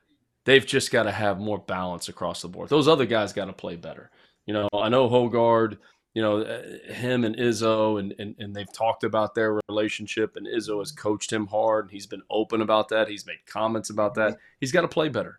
[0.45, 2.69] they've just got to have more balance across the board.
[2.69, 4.11] Those other guys got to play better.
[4.45, 5.79] You know, I know Hoggard,
[6.13, 10.49] you know, uh, him and Izzo, and, and, and they've talked about their relationship, and
[10.49, 11.91] Izzo has coached him hard.
[11.93, 13.07] He's been open about that.
[13.07, 14.39] He's made comments about that.
[14.59, 15.39] He's got to play better.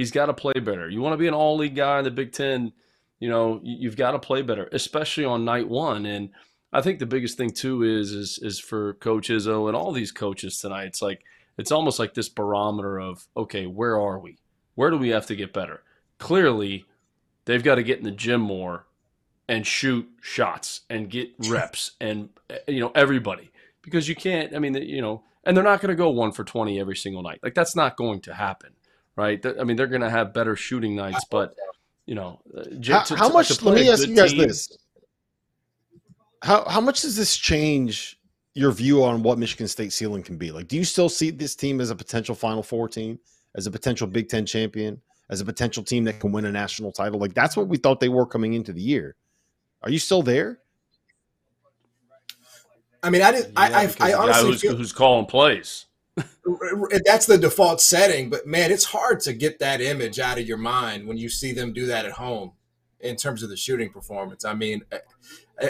[0.00, 0.88] He's got to play better.
[0.88, 2.72] You want to be an all league guy in the Big Ten,
[3.18, 6.06] you know, you've got to play better, especially on night one.
[6.06, 6.30] And
[6.72, 10.10] I think the biggest thing too is is is for Coach Izzo and all these
[10.10, 10.86] coaches tonight.
[10.86, 11.22] It's like
[11.58, 14.38] it's almost like this barometer of okay, where are we?
[14.74, 15.82] Where do we have to get better?
[16.16, 16.86] Clearly,
[17.44, 18.86] they've got to get in the gym more
[19.50, 22.30] and shoot shots and get reps and
[22.66, 23.50] you know everybody
[23.82, 24.56] because you can't.
[24.56, 27.22] I mean, you know, and they're not going to go one for twenty every single
[27.22, 27.40] night.
[27.42, 28.76] Like that's not going to happen
[29.20, 29.44] right?
[29.60, 31.54] I mean, they're going to have better shooting nights, but
[32.06, 33.48] you know, uh, how, to, how to, much?
[33.58, 34.78] To let me ask you guys team, this:
[36.42, 38.18] how how much does this change
[38.54, 40.50] your view on what Michigan State ceiling can be?
[40.50, 43.18] Like, do you still see this team as a potential Final Four team,
[43.54, 46.90] as a potential Big Ten champion, as a potential team that can win a national
[46.90, 47.20] title?
[47.20, 49.16] Like, that's what we thought they were coming into the year.
[49.82, 50.60] Are you still there?
[53.02, 53.52] I mean, I didn't.
[53.52, 55.86] Yeah, I, I, I honestly who's, feel, who's calling plays
[57.04, 60.58] that's the default setting but man it's hard to get that image out of your
[60.58, 62.52] mind when you see them do that at home
[63.00, 64.44] in terms of the shooting performance.
[64.44, 64.82] I mean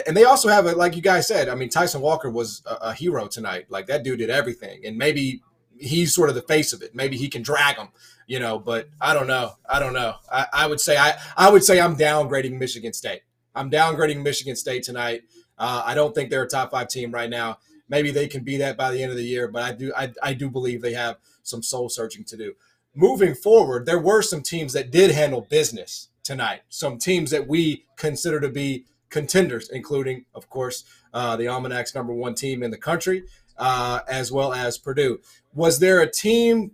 [0.07, 2.75] and they also have a like you guys said i mean tyson walker was a,
[2.75, 3.65] a hero tonight.
[3.69, 5.41] Like that dude did everything and maybe
[5.77, 6.93] he's sort of the face of it.
[6.93, 7.89] Maybe he can drag them
[8.27, 9.53] you know but i don't know.
[9.69, 10.15] I don't know.
[10.31, 13.21] I, I would say I, I would say i'm downgrading michigan state.
[13.53, 15.23] I'm downgrading michigan state tonight.
[15.57, 17.57] Uh, i don't think they're a top five team right now
[17.91, 19.47] maybe they can be that by the end of the year.
[19.47, 22.53] But I do I, I do believe they have some soul searching to do.
[22.95, 26.61] Moving forward, there were some teams that did handle business tonight.
[26.69, 32.13] Some teams that we consider to be contenders, including, of course, uh, the Almanac's number
[32.13, 33.23] one team in the country,
[33.57, 35.19] uh, as well as Purdue.
[35.53, 36.71] Was there a team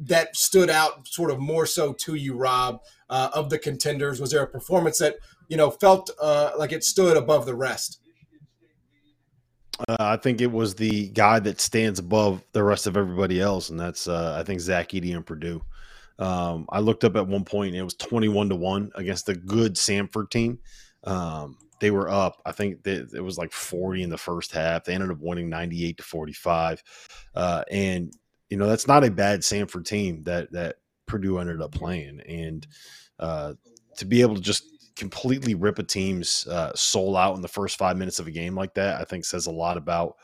[0.00, 4.20] that stood out sort of more so to you, Rob, uh, of the contenders?
[4.20, 5.16] Was there a performance that
[5.48, 8.00] you know felt uh, like it stood above the rest?
[9.88, 13.70] Uh, I think it was the guy that stands above the rest of everybody else,
[13.70, 15.62] and that's uh, I think Zach Edey and Purdue.
[16.18, 19.74] Um, I looked up at one point it was twenty-one to one against the good
[19.74, 20.60] Samford team.
[21.02, 22.40] Um, they were up.
[22.46, 24.84] I think they, it was like forty in the first half.
[24.84, 26.82] They ended up winning ninety-eight to forty-five,
[27.34, 28.12] uh, and
[28.48, 32.66] you know that's not a bad Samford team that that Purdue ended up playing, and
[33.18, 33.54] uh,
[33.96, 37.78] to be able to just completely rip a team's uh, soul out in the first
[37.78, 40.16] five minutes of a game like that, I think says a lot about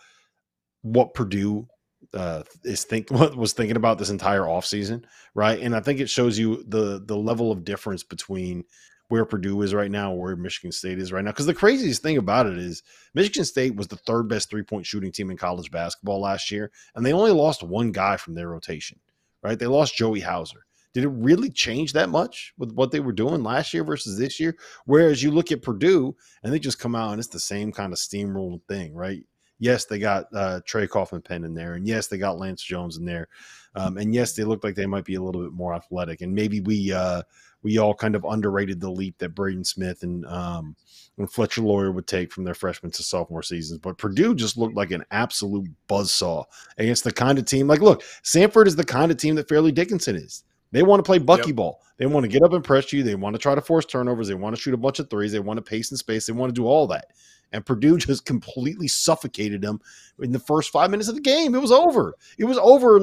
[0.83, 1.67] what Purdue
[2.15, 5.05] uh, is think what was thinking about this entire offseason,
[5.35, 5.61] right?
[5.61, 8.65] And I think it shows you the the level of difference between
[9.09, 11.33] where Purdue is right now, where Michigan State is right now.
[11.33, 14.87] Because the craziest thing about it is Michigan State was the third best three point
[14.87, 18.49] shooting team in college basketball last year, and they only lost one guy from their
[18.49, 18.99] rotation,
[19.43, 19.59] right?
[19.59, 20.65] They lost Joey Hauser.
[20.93, 24.41] Did it really change that much with what they were doing last year versus this
[24.41, 24.57] year?
[24.87, 27.93] Whereas you look at Purdue and they just come out and it's the same kind
[27.93, 29.25] of steamroll thing, right?
[29.61, 33.05] Yes, they got uh, Trey Kaufman-Renn in there, and yes, they got Lance Jones in
[33.05, 33.29] there,
[33.75, 36.23] um, and yes, they look like they might be a little bit more athletic.
[36.23, 37.21] And maybe we uh,
[37.63, 40.75] we all kind of underrated the leap that Braden Smith and um,
[41.19, 43.79] and Fletcher Loyer would take from their freshman to sophomore seasons.
[43.81, 46.45] But Purdue just looked like an absolute buzzsaw
[46.79, 47.67] against the kind of team.
[47.69, 50.43] Like, look, Samford is the kind of team that Fairleigh Dickinson is.
[50.73, 51.57] They want to play bucky yep.
[51.57, 51.83] ball.
[51.97, 53.03] They want to get up and press you.
[53.03, 54.29] They want to try to force turnovers.
[54.29, 55.33] They want to shoot a bunch of threes.
[55.33, 56.27] They want to pace in space.
[56.27, 57.09] They want to do all that.
[57.53, 59.81] And Purdue just completely suffocated them
[60.21, 61.55] in the first five minutes of the game.
[61.55, 62.15] It was over.
[62.39, 63.01] It was over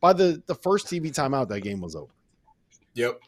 [0.00, 1.48] by the, the first TV timeout.
[1.48, 2.12] That game was over.
[2.94, 3.20] Yep.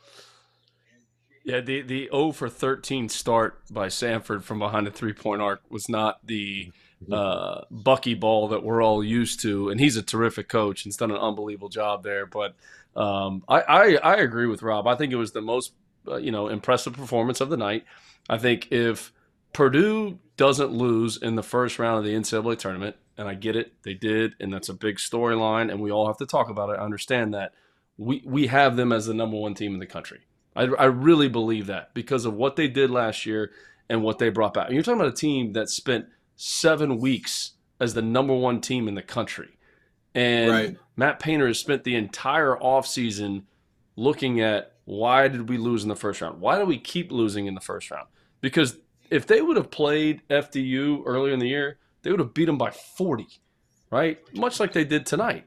[1.45, 5.63] Yeah, the the 0 for 13 start by Samford from behind the three point arc
[5.71, 6.71] was not the
[7.03, 7.13] mm-hmm.
[7.13, 10.97] uh, Bucky ball that we're all used to, and he's a terrific coach and he's
[10.97, 12.27] done an unbelievable job there.
[12.27, 12.55] But
[12.97, 14.87] um, I, I, I agree with Rob.
[14.87, 15.73] I think it was the most
[16.07, 17.85] uh, you know impressive performance of the night.
[18.29, 19.13] I think if
[19.53, 23.73] Purdue doesn't lose in the first round of the NCAA tournament, and I get it,
[23.85, 26.79] they did, and that's a big storyline, and we all have to talk about it.
[26.79, 27.53] I understand that.
[27.99, 30.21] We we have them as the number one team in the country.
[30.55, 33.53] I, I really believe that because of what they did last year
[33.89, 34.71] and what they brought back.
[34.71, 38.95] You're talking about a team that spent seven weeks as the number one team in
[38.95, 39.59] the country.
[40.15, 40.77] And right.
[40.97, 43.45] Matt Painter has spent the entire offseason
[43.97, 46.41] looking at why did we lose in the first round?
[46.41, 48.09] Why do we keep losing in the first round?
[48.41, 48.77] Because
[49.11, 52.59] if they would have played FDU earlier in the year, they would have beat them
[52.59, 53.27] by 40,
[53.91, 54.19] right?
[54.37, 55.47] Much like they did tonight.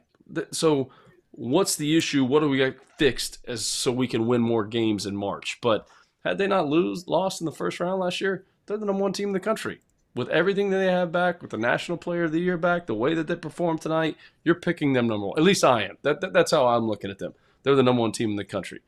[0.52, 0.90] So,
[1.32, 2.24] what's the issue?
[2.24, 5.60] What do we get fixed as so we can win more games in March?
[5.62, 5.88] But
[6.24, 9.14] had they not lose lost in the first round last year, they're the number one
[9.14, 9.82] team in the country
[10.16, 12.96] with everything that they have back, with the National Player of the Year back, the
[12.96, 15.38] way that they performed tonight, you're picking them number one.
[15.38, 15.98] At least I am.
[16.04, 17.34] That, that that's how I'm looking at them.
[17.64, 18.80] They're the number one team in the country.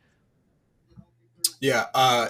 [1.60, 2.30] Yeah, uh,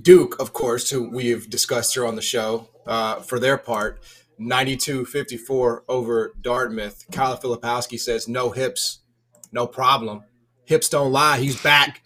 [0.00, 4.02] Duke, of course, who we've discussed here on the show, uh, for their part,
[4.40, 7.04] 92-54 over Dartmouth.
[7.12, 9.00] Kyle Filipowski says no hips,
[9.52, 10.24] no problem.
[10.64, 11.38] Hips don't lie.
[11.38, 12.02] He's back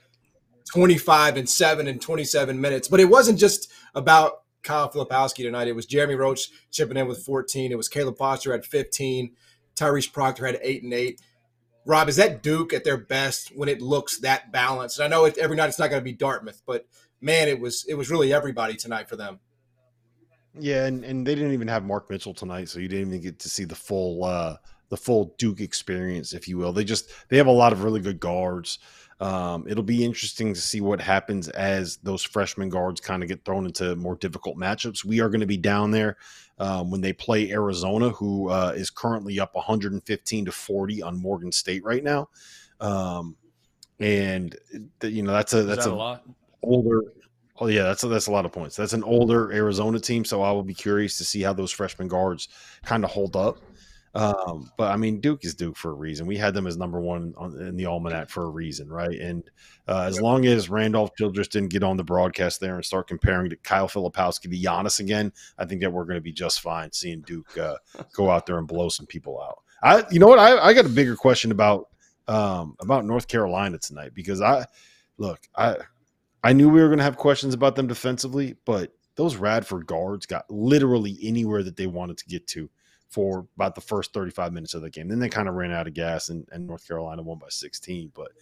[0.70, 2.88] 25 and 7 in 27 minutes.
[2.88, 5.68] But it wasn't just about Kyle Filipowski tonight.
[5.68, 7.72] It was Jeremy Roach chipping in with 14.
[7.72, 9.32] It was Caleb Foster at 15.
[9.76, 11.20] Tyrese Proctor had eight and eight.
[11.86, 14.98] Rob, is that Duke at their best when it looks that balanced?
[14.98, 16.86] And I know it, every night it's not going to be Dartmouth, but
[17.20, 19.40] man, it was it was really everybody tonight for them.
[20.58, 23.38] Yeah, and, and they didn't even have Mark Mitchell tonight, so you didn't even get
[23.40, 24.56] to see the full uh,
[24.88, 26.72] the full Duke experience, if you will.
[26.72, 28.78] They just they have a lot of really good guards.
[29.20, 33.44] Um, it'll be interesting to see what happens as those freshman guards kind of get
[33.44, 35.04] thrown into more difficult matchups.
[35.04, 36.16] We are going to be down there
[36.58, 41.50] um, when they play Arizona, who uh, is currently up 115 to 40 on Morgan
[41.50, 42.28] State right now.
[42.80, 43.36] Um,
[44.00, 44.56] and
[45.02, 46.22] you know that's a that's that a, a lot
[46.62, 47.02] older.
[47.60, 48.76] Oh yeah, that's a, that's a lot of points.
[48.76, 52.06] That's an older Arizona team, so I will be curious to see how those freshman
[52.06, 52.48] guards
[52.84, 53.58] kind of hold up.
[54.14, 56.26] Um, but I mean, Duke is Duke for a reason.
[56.26, 59.18] We had them as number one on, in the almanac for a reason, right?
[59.18, 59.48] And
[59.86, 63.50] uh, as long as Randolph Childress didn't get on the broadcast there and start comparing
[63.50, 66.92] to Kyle Filipowski to Giannis again, I think that we're going to be just fine
[66.92, 67.76] seeing Duke uh,
[68.12, 69.62] go out there and blow some people out.
[69.82, 70.38] I, you know what?
[70.38, 71.88] I, I got a bigger question about
[72.26, 74.66] um, about North Carolina tonight because I
[75.18, 75.76] look, I
[76.42, 80.26] I knew we were going to have questions about them defensively, but those Radford guards
[80.26, 82.70] got literally anywhere that they wanted to get to
[83.08, 85.08] for about the first 35 minutes of the game.
[85.08, 88.12] Then they kind of ran out of gas and, and North Carolina won by 16.
[88.14, 88.32] But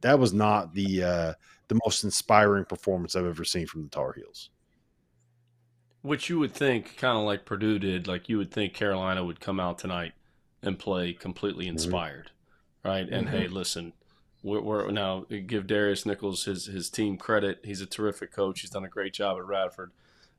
[0.00, 1.32] that was not the uh,
[1.68, 4.50] the most inspiring performance I've ever seen from the Tar Heels.
[6.02, 9.40] Which you would think, kind of like Purdue did, like you would think Carolina would
[9.40, 10.12] come out tonight
[10.62, 11.72] and play completely mm-hmm.
[11.72, 12.30] inspired,
[12.84, 12.88] mm-hmm.
[12.88, 13.08] right?
[13.08, 13.36] And mm-hmm.
[13.36, 13.94] hey, listen,
[14.42, 17.60] we're, we're, now give Darris Nichols his his team credit.
[17.64, 18.60] He's a terrific coach.
[18.60, 19.92] He's done a great job at Radford.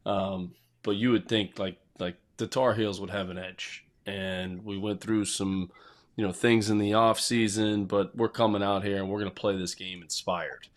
[0.06, 4.64] Um, but you would think like like the Tar Heels would have an edge, and
[4.64, 5.72] we went through some
[6.16, 9.32] you know things in the off season, but we're coming out here and we're going
[9.32, 10.68] to play this game inspired.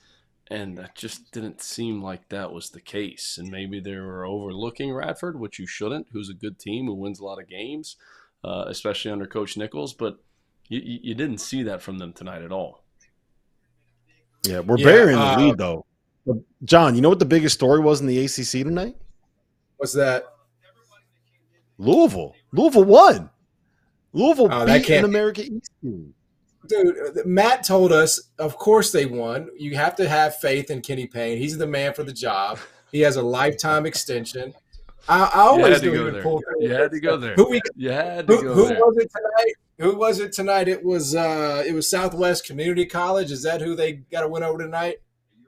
[0.50, 3.36] And that just didn't seem like that was the case.
[3.38, 7.20] And maybe they were overlooking Radford, which you shouldn't, who's a good team who wins
[7.20, 7.96] a lot of games,
[8.42, 9.92] uh, especially under Coach Nichols.
[9.92, 10.18] But
[10.68, 12.82] you, you didn't see that from them tonight at all.
[14.46, 15.84] Yeah, we're yeah, burying uh, the lead though.
[16.64, 18.96] John, you know what the biggest story was in the ACC tonight?
[19.76, 20.24] What's that?
[21.78, 22.34] Louisville.
[22.52, 23.30] Louisville won.
[24.12, 26.14] Louisville oh, beat an America East team.
[26.66, 29.48] Dude, Matt told us, of course they won.
[29.56, 31.38] You have to have faith in Kenny Payne.
[31.38, 32.58] He's the man for the job.
[32.90, 34.54] He has a lifetime extension.
[35.08, 36.66] I, I always do even pull through.
[36.66, 37.34] You had to go there.
[37.34, 38.78] Who we, you had to who, go who there.
[38.78, 39.54] was it tonight?
[39.78, 40.68] Who was it tonight?
[40.68, 43.30] It was uh it was Southwest Community College.
[43.30, 44.96] Is that who they got to win over tonight?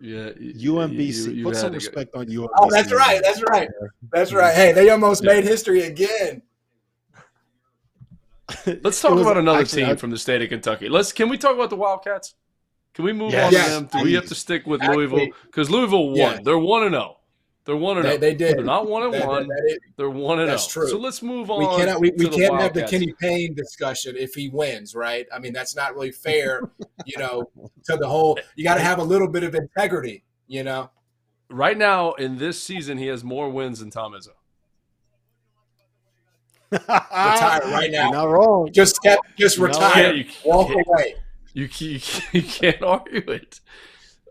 [0.01, 1.27] Yeah, UMBC.
[1.27, 2.21] You, you Put some respect go.
[2.21, 2.49] on UMBC.
[2.59, 3.21] Oh, that's right.
[3.23, 3.69] That's right.
[4.11, 4.55] That's right.
[4.55, 5.35] Hey, they almost yeah.
[5.35, 6.43] made history again.
[8.83, 10.89] Let's talk about another actually, team I, from the state of Kentucky.
[10.89, 11.13] Let's.
[11.13, 12.35] Can we talk about the Wildcats?
[12.95, 13.89] Can we move yes, on yes, to them?
[13.93, 16.17] Do we have to stick with actually, Louisville because Louisville won?
[16.17, 16.41] Yes.
[16.45, 17.20] They're one and zero.
[17.65, 18.17] They're one and zero.
[18.19, 18.31] They, oh.
[18.31, 18.57] they did.
[18.57, 19.47] They're not one and that, one.
[19.47, 20.57] That, that, They're one and zero.
[20.57, 20.81] That's oh.
[20.81, 20.89] true.
[20.89, 21.61] So let's move on.
[21.61, 22.01] We cannot.
[22.01, 25.27] We, we can't have the Kenny Payne discussion if he wins, right?
[25.33, 26.63] I mean, that's not really fair.
[27.05, 27.51] you know,
[27.85, 28.39] to the whole.
[28.57, 30.25] You got to have a little bit of integrity.
[30.47, 30.91] You know.
[31.51, 34.29] Right now in this season, he has more wins than Tom Izzo.
[36.73, 38.05] retire right now.
[38.05, 38.73] You're not wrong.
[38.73, 39.01] Just
[39.37, 40.15] just retire.
[40.15, 41.17] You Walk away.
[41.53, 42.01] You, you,
[42.33, 43.61] you can't argue it.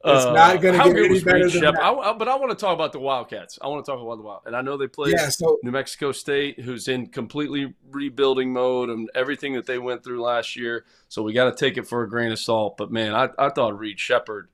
[0.05, 1.83] It's uh, not going to get any better than that.
[1.83, 3.59] I, I, but I want to talk about the Wildcats.
[3.61, 5.71] I want to talk about the Wild, and I know they play yeah, so, New
[5.71, 10.85] Mexico State, who's in completely rebuilding mode and everything that they went through last year.
[11.09, 12.77] So we got to take it for a grain of salt.
[12.77, 14.47] But man, I, I thought Reed Sheppard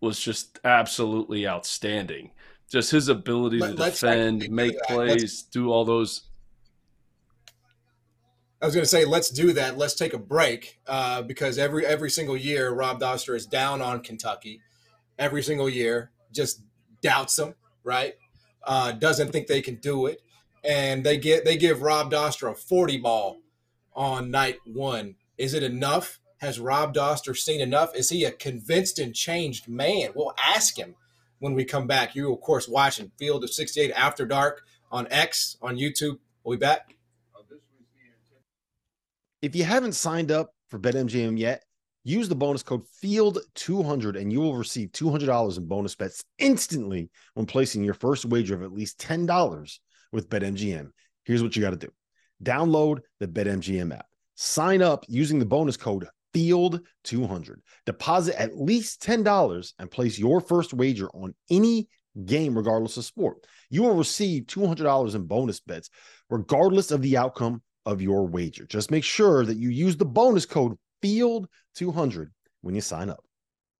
[0.00, 2.30] was just absolutely outstanding.
[2.68, 6.22] Just his ability to defend, make plays, let's, do all those
[8.60, 9.76] I was going to say, let's do that.
[9.76, 14.00] Let's take a break uh, because every every single year, Rob Dauster is down on
[14.00, 14.60] Kentucky.
[15.18, 16.62] Every single year, just
[17.02, 18.14] doubts them, right?
[18.62, 20.20] Uh, doesn't think they can do it,
[20.64, 23.38] and they get they give Rob Dauster a forty ball
[23.94, 25.16] on night one.
[25.38, 26.20] Is it enough?
[26.38, 27.94] Has Rob Dauster seen enough?
[27.94, 30.10] Is he a convinced and changed man?
[30.14, 30.94] We'll ask him
[31.38, 32.14] when we come back.
[32.14, 36.18] You, of course, watching Field of 68 After Dark on X, on YouTube.
[36.44, 36.94] We'll be back.
[39.42, 41.64] If you haven't signed up for BetMGM yet,
[42.06, 47.46] use the bonus code FIELD200 and you will receive $200 in bonus bets instantly when
[47.46, 49.78] placing your first wager of at least $10
[50.12, 50.90] with BetMGM.
[51.24, 51.92] Here's what you got to do
[52.42, 59.72] download the BetMGM app, sign up using the bonus code FIELD200, deposit at least $10
[59.80, 61.88] and place your first wager on any
[62.24, 63.38] game, regardless of sport.
[63.68, 65.90] You will receive $200 in bonus bets,
[66.30, 68.64] regardless of the outcome of your wager.
[68.66, 72.28] Just make sure that you use the bonus code FIELD200
[72.62, 73.24] when you sign up.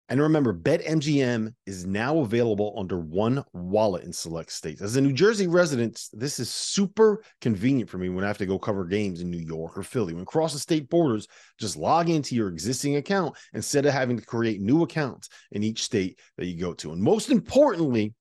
[0.08, 4.80] And remember, BetMGM is now available under one wallet in select states.
[4.80, 8.46] As a New Jersey resident, this is super convenient for me when I have to
[8.46, 10.14] go cover games in New York or Philly.
[10.14, 11.26] When crossing state borders,
[11.58, 15.82] just log into your existing account instead of having to create new accounts in each
[15.82, 16.92] state that you go to.
[16.92, 18.14] And most importantly,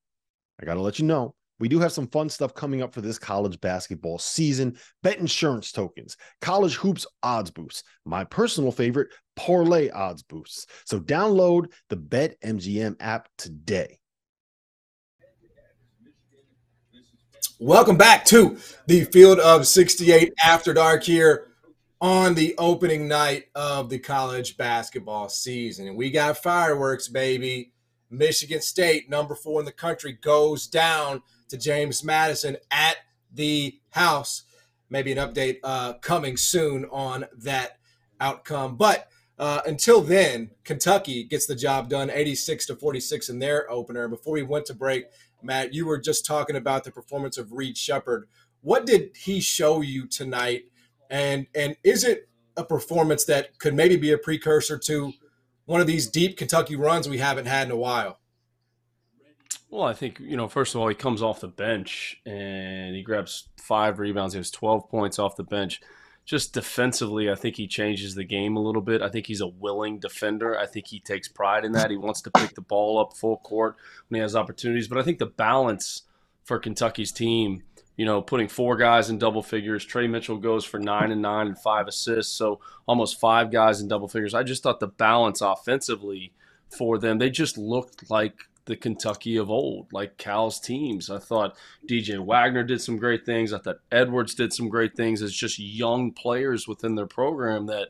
[0.60, 3.02] I got to let you know we do have some fun stuff coming up for
[3.02, 4.78] this college basketball season.
[5.04, 10.68] Bet insurance tokens, college hoops odds boosts, my personal favorite, parlay odds boosts.
[10.86, 14.00] So download the Bet MGM app today.
[17.58, 21.48] Welcome back to the Field of 68 After Dark here
[22.02, 25.88] on the opening night of the college basketball season.
[25.88, 27.72] And we got fireworks, baby.
[28.10, 31.22] Michigan State, number four in the country, goes down
[31.56, 32.98] to James Madison at
[33.34, 34.44] the house.
[34.89, 37.80] Maybe an update uh, coming soon on that
[38.20, 38.76] outcome.
[38.76, 44.08] But uh, until then, Kentucky gets the job done 86 to 46 in their opener.
[44.08, 45.06] Before we went to break,
[45.41, 48.27] Matt, you were just talking about the performance of Reed Sheppard.
[48.62, 50.65] What did he show you tonight?
[51.10, 55.13] And and is it a performance that could maybe be a precursor to
[55.65, 58.19] one of these deep Kentucky runs we haven't had in a while?
[59.70, 63.02] Well, I think, you know, first of all, he comes off the bench and he
[63.02, 64.34] grabs five rebounds.
[64.34, 65.82] He has 12 points off the bench.
[66.24, 69.02] Just defensively, I think he changes the game a little bit.
[69.02, 70.58] I think he's a willing defender.
[70.58, 71.92] I think he takes pride in that.
[71.92, 73.76] He wants to pick the ball up full court
[74.08, 74.88] when he has opportunities.
[74.88, 76.04] But I think the balance
[76.44, 77.63] for Kentucky's team
[77.98, 79.86] you know, putting four guys in double figures.
[79.86, 83.88] Tre Mitchell goes for nine and nine and five assists, so almost five guys in
[83.88, 84.34] double figures.
[84.34, 86.34] I just thought the balance offensively
[86.70, 88.36] for them, they just looked like
[88.66, 91.10] the Kentucky of old, like Cal's teams.
[91.10, 91.56] I thought
[91.88, 93.54] DJ Wagner did some great things.
[93.54, 97.90] I thought Edwards did some great things as just young players within their program that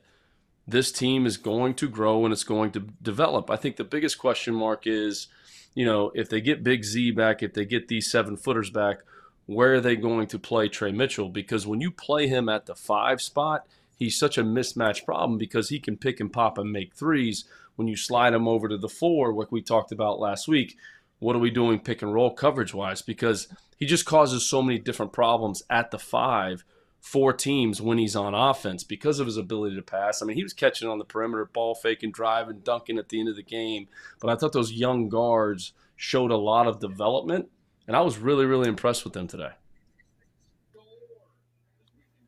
[0.68, 3.50] this team is going to grow and it's going to develop.
[3.50, 5.28] I think the biggest question mark is,
[5.74, 9.00] you know, if they get Big Z back, if they get these seven footers back,
[9.46, 11.30] where are they going to play Tre Mitchell?
[11.30, 15.70] Because when you play him at the five spot, he's such a mismatch problem because
[15.70, 17.46] he can pick and pop and make threes
[17.76, 20.78] when you slide him over to the four, like we talked about last week,
[21.20, 23.02] what are we doing pick and roll coverage wise?
[23.02, 23.48] Because
[23.78, 26.64] he just causes so many different problems at the five
[27.00, 30.22] for teams when he's on offense because of his ability to pass.
[30.22, 33.30] I mean, he was catching on the perimeter, ball faking, driving, dunking at the end
[33.30, 33.88] of the game.
[34.20, 37.50] But I thought those young guards showed a lot of development,
[37.88, 39.52] and I was really, really impressed with them today.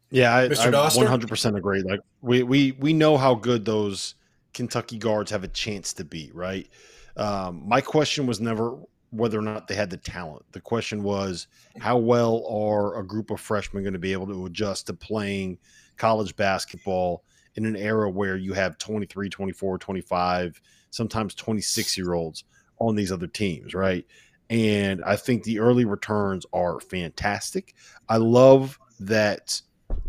[0.09, 0.73] Yeah, I, Mr.
[0.73, 1.81] I 100% agree.
[1.81, 4.15] Like we we we know how good those
[4.57, 6.67] Kentucky guards have a chance to be, right?
[7.15, 8.75] Um, my question was never
[9.11, 10.43] whether or not they had the talent.
[10.51, 11.47] The question was
[11.79, 15.59] how well are a group of freshmen going to be able to adjust to playing
[15.95, 17.23] college basketball
[17.55, 22.43] in an era where you have 23, 24, 25, sometimes 26 year olds
[22.79, 24.05] on these other teams, right?
[24.49, 27.75] And I think the early returns are fantastic.
[28.09, 29.61] I love that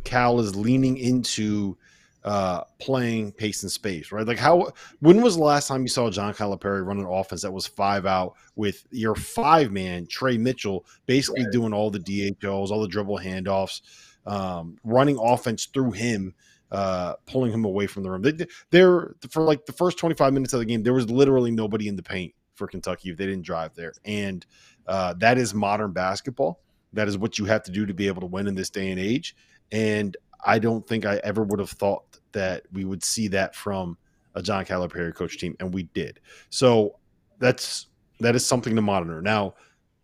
[0.05, 1.76] Cal is leaning into
[2.24, 4.26] uh, playing pace and space, right?
[4.26, 7.52] Like how when was the last time you saw John Calipari run an offense that
[7.52, 11.52] was five out with your five man Tre Mitchell basically right.
[11.52, 13.82] doing all the DHOs, all the dribble handoffs,
[14.26, 16.34] um, running offense through him,
[16.72, 18.22] uh, pulling him away from the rim.
[18.22, 21.88] They, they're for like the first 25 minutes of the game, there was literally nobody
[21.88, 24.44] in the paint for Kentucky if they didn't drive there, and
[24.86, 26.60] uh, that is modern basketball.
[26.94, 28.90] That is what you have to do to be able to win in this day
[28.90, 29.36] and age.
[29.70, 33.97] And I don't think I ever would have thought that we would see that from
[34.34, 36.20] a John Calipari coach team, and we did.
[36.51, 36.97] So
[37.39, 37.86] that's
[38.20, 39.22] that is something to monitor.
[39.22, 39.55] Now,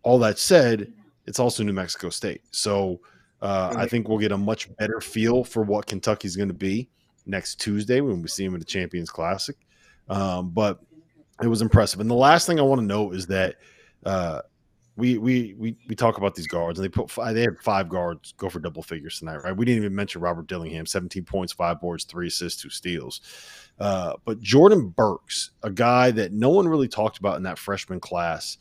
[0.03, 0.91] all that said,
[1.25, 2.99] it's also New Mexico State, so
[3.41, 6.89] uh, I think we'll get a much better feel for what Kentucky's going to be
[7.25, 9.55] next Tuesday when we see them in the Champions Classic.
[10.09, 10.79] Um, but
[11.41, 11.99] it was impressive.
[11.99, 13.55] And the last thing I want to note is that
[14.05, 14.41] uh,
[14.97, 17.89] we we we we talk about these guards, and they put five, they had five
[17.89, 19.55] guards go for double figures tonight, right?
[19.55, 23.21] We didn't even mention Robert Dillingham, seventeen points, five boards, three assists, two steals.
[23.79, 27.99] Uh, but Jordan Burks, a guy that no one really talked about in that freshman
[27.99, 28.57] class,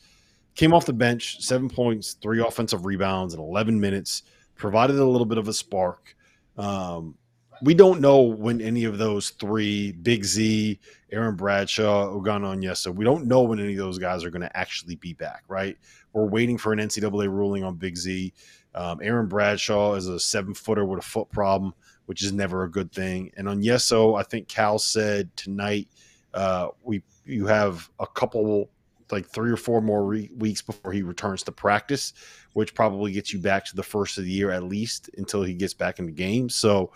[0.56, 4.24] came off the bench, seven points, three offensive rebounds in eleven minutes,
[4.56, 6.16] provided a little bit of a spark.
[6.56, 7.16] Um,
[7.64, 10.78] we don't know when any of those three, Big Z,
[11.10, 14.56] Aaron Bradshaw, Ugonna Onyenso, we don't know when any of those guys are going to
[14.56, 15.78] actually be back, right?
[16.12, 18.34] We're waiting for an NCAA ruling on Big Z.
[18.74, 21.72] Um, Aaron Bradshaw is a seven footer with a foot problem,
[22.04, 23.32] which is never a good thing.
[23.36, 25.88] And Onyenso, I think Cal said tonight,
[26.34, 28.68] uh, we you have a couple
[29.10, 32.12] like three or four more re- weeks before he returns to practice,
[32.52, 35.54] which probably gets you back to the first of the year at least until he
[35.54, 36.48] gets back in the game.
[36.48, 36.90] So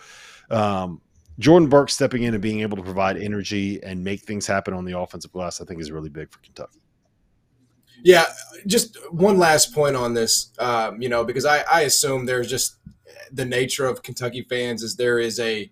[0.50, 1.00] um,
[1.38, 4.84] Jordan Burke stepping in and being able to provide energy and make things happen on
[4.84, 6.80] the offensive glass, I think, is really big for Kentucky.
[8.02, 8.26] Yeah,
[8.66, 12.76] just one last point on this, um, you know, because I, I assume there's just
[13.32, 15.70] the nature of Kentucky fans is there is a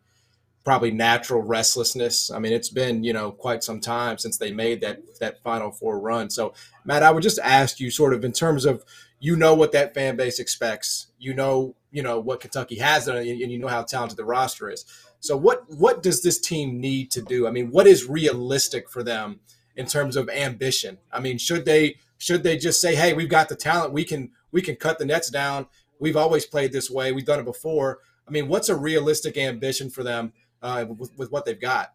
[0.64, 2.30] probably natural restlessness.
[2.30, 5.70] I mean, it's been you know quite some time since they made that that Final
[5.70, 6.28] Four run.
[6.28, 6.54] So,
[6.84, 8.84] Matt, I would just ask you, sort of in terms of
[9.18, 13.26] you know what that fan base expects, you know, you know what Kentucky has and
[13.26, 14.84] you know how talented the roster is.
[15.20, 17.46] So, what what does this team need to do?
[17.46, 19.40] I mean, what is realistic for them
[19.74, 20.98] in terms of ambition?
[21.10, 23.92] I mean, should they should they just say, "Hey, we've got the talent.
[23.92, 25.66] We can we can cut the nets down.
[25.98, 27.12] We've always played this way.
[27.12, 31.30] We've done it before." I mean, what's a realistic ambition for them uh, with, with
[31.30, 31.92] what they've got?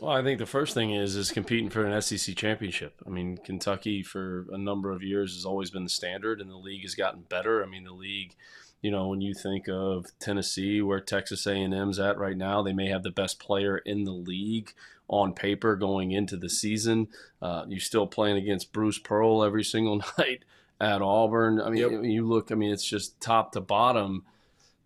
[0.00, 3.00] Well, I think the first thing is is competing for an SEC championship.
[3.06, 6.56] I mean, Kentucky for a number of years has always been the standard, and the
[6.56, 7.62] league has gotten better.
[7.62, 8.34] I mean, the league,
[8.80, 12.88] you know, when you think of Tennessee, where Texas A&M's at right now, they may
[12.88, 14.72] have the best player in the league
[15.08, 17.08] on paper going into the season.
[17.40, 20.44] Uh, you're still playing against Bruce Pearl every single night
[20.80, 21.60] at Auburn.
[21.60, 22.02] I mean, yep.
[22.02, 22.50] you look.
[22.50, 24.24] I mean, it's just top to bottom.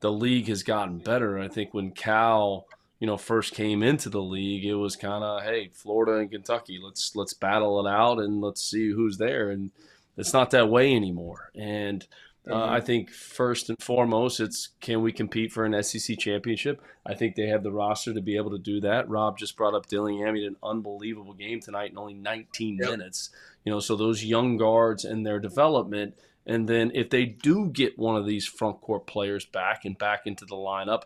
[0.01, 1.39] The league has gotten better.
[1.39, 2.67] I think when Cal,
[2.99, 6.79] you know, first came into the league, it was kind of, hey, Florida and Kentucky,
[6.83, 9.51] let's let's battle it out and let's see who's there.
[9.51, 9.71] And
[10.17, 11.51] it's not that way anymore.
[11.55, 12.07] And
[12.49, 12.87] uh, I mm-hmm.
[12.87, 16.81] think first and foremost, it's can we compete for an SEC championship?
[17.05, 19.09] I think they have the roster to be able to do that.
[19.09, 20.35] Rob just brought up Dillingham.
[20.35, 22.91] He did an unbelievable game tonight in only 19 yep.
[22.91, 23.31] minutes.
[23.65, 26.15] You know, so those young guards and their development
[26.47, 30.23] And then if they do get one of these front court players back and back
[30.27, 31.03] into the lineup,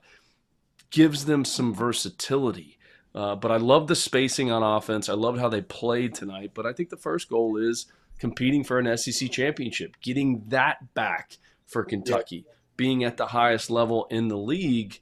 [0.90, 2.78] gives them some versatility.
[3.14, 5.08] Uh, but I love the spacing on offense.
[5.08, 6.52] I loved how they played tonight.
[6.54, 7.86] But I think the first goal is
[8.18, 12.52] competing for an SEC championship, getting that back for Kentucky, yeah.
[12.76, 15.00] being at the highest level in the league.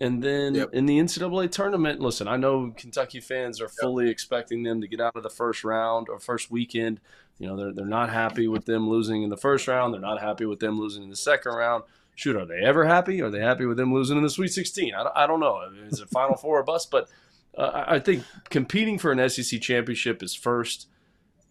[0.00, 0.70] And then yep.
[0.72, 4.12] in the NCAA tournament, listen, I know Kentucky fans are fully yep.
[4.12, 7.00] expecting them to get out of the first round or first weekend.
[7.38, 9.94] You know, they're, they're not happy with them losing in the first round.
[9.94, 11.84] They're not happy with them losing in the second round.
[12.18, 13.22] Shoot, are they ever happy?
[13.22, 14.94] Are they happy with them losing in the Sweet 16?
[14.94, 15.62] I don't, I don't know.
[15.86, 16.90] Is it Final Four or bust?
[16.90, 17.08] But
[17.56, 20.88] uh, I think competing for an SEC championship is first.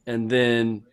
[0.06, 0.84] And then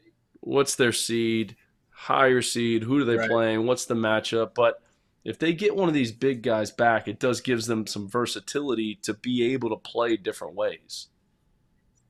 [0.40, 1.56] what's their seed?
[1.90, 2.84] Higher seed.
[2.84, 3.28] Who are they right.
[3.28, 3.66] playing?
[3.66, 4.54] What's the matchup?
[4.54, 4.80] But–
[5.24, 8.96] if they get one of these big guys back, it does gives them some versatility
[9.02, 11.08] to be able to play different ways.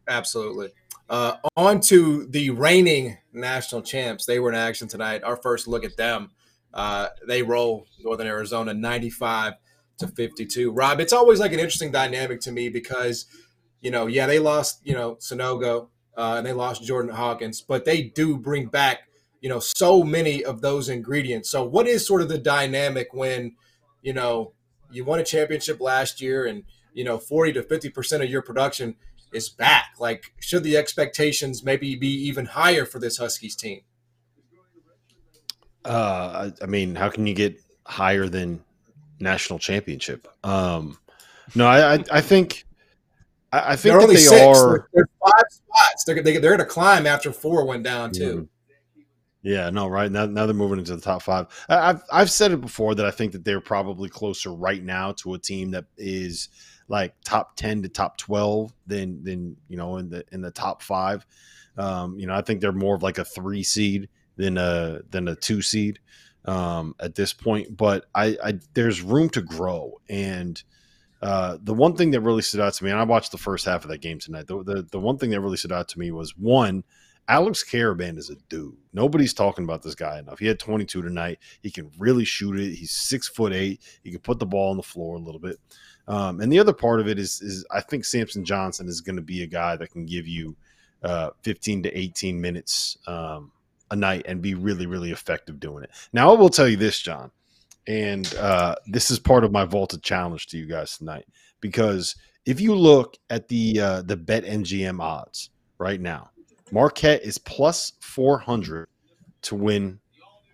[0.08, 0.70] Absolutely.
[1.08, 4.26] Uh, on to the reigning national champs.
[4.26, 5.22] They were in action tonight.
[5.22, 6.32] Our first look at them.
[6.74, 9.54] Uh, they roll Northern Arizona 95
[9.98, 10.72] to 52.
[10.72, 13.26] Rob, it's always like an interesting dynamic to me because,
[13.80, 17.84] you know, yeah, they lost, you know, Sanogo uh, and they lost Jordan Hawkins, but
[17.86, 19.04] they do bring back
[19.44, 21.50] you know so many of those ingredients.
[21.50, 23.56] So what is sort of the dynamic when
[24.00, 24.54] you know
[24.90, 26.64] you won a championship last year and
[26.94, 28.94] you know 40 to 50 percent of your production
[29.34, 29.96] is back?
[30.00, 33.82] Like should the expectations maybe be even higher for this huskies team
[35.84, 38.62] uh i mean how can you get higher than
[39.20, 40.98] national championship um
[41.54, 42.64] no i i, I think
[43.52, 44.58] I, think they're only they six.
[44.58, 46.04] Are, they're five spots.
[46.04, 48.34] They're, they, are going to climb after four went down too.
[48.34, 48.44] Mm-hmm.
[49.44, 51.46] Yeah, no, right now now they're moving into the top five.
[51.68, 55.34] I've I've said it before that I think that they're probably closer right now to
[55.34, 56.48] a team that is
[56.88, 60.80] like top ten to top twelve than than you know in the in the top
[60.80, 61.26] five.
[61.76, 65.28] Um, you know, I think they're more of like a three seed than a than
[65.28, 65.98] a two seed
[66.44, 67.76] um, at this point.
[67.76, 70.62] But I, I there's room to grow and.
[71.22, 73.64] Uh, the one thing that really stood out to me, and I watched the first
[73.64, 74.46] half of that game tonight.
[74.46, 76.84] The, the, the one thing that really stood out to me was one,
[77.28, 78.76] Alex Karaban is a dude.
[78.92, 80.38] Nobody's talking about this guy enough.
[80.38, 81.38] He had 22 tonight.
[81.62, 82.74] He can really shoot it.
[82.74, 83.80] He's six foot eight.
[84.02, 85.58] He can put the ball on the floor a little bit.
[86.06, 89.16] Um, and the other part of it is, is I think Samson Johnson is going
[89.16, 90.56] to be a guy that can give you
[91.02, 93.50] uh, 15 to 18 minutes um,
[93.94, 95.90] a night and be really, really effective doing it.
[96.12, 97.30] Now, I will tell you this, John,
[97.86, 101.26] and uh, this is part of my vaulted challenge to you guys tonight
[101.60, 106.30] because if you look at the uh, the Bet MGM odds right now,
[106.72, 108.88] Marquette is plus 400
[109.42, 110.00] to win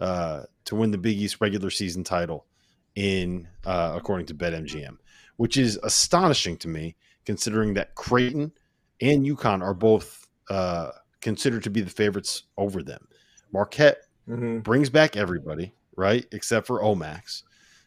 [0.01, 2.47] uh, to win the Big East regular season title
[2.95, 4.99] in uh, according to BetMGM,
[5.37, 8.53] which is astonishing to me considering that Creighton
[9.01, 13.07] and UConn are both uh, considered to be the favorites over them.
[13.53, 14.59] Marquette mm-hmm.
[14.61, 17.45] brings back everybody, right, except for O-Max.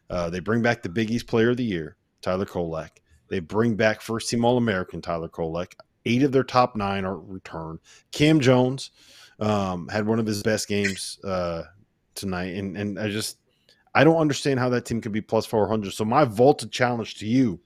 [0.10, 2.90] Uh, they bring back the Big East Player of the Year, Tyler Kolek.
[3.30, 5.74] They bring back first team All American Tyler Kolek.
[6.06, 7.80] Eight of their top nine are returned.
[8.12, 8.92] Cam Jones
[9.40, 11.64] um, had one of his best games uh,
[12.14, 13.38] tonight, and and I just
[13.96, 15.94] I don't understand how that team could be plus four hundred.
[15.94, 17.62] So my vaulted challenge to you,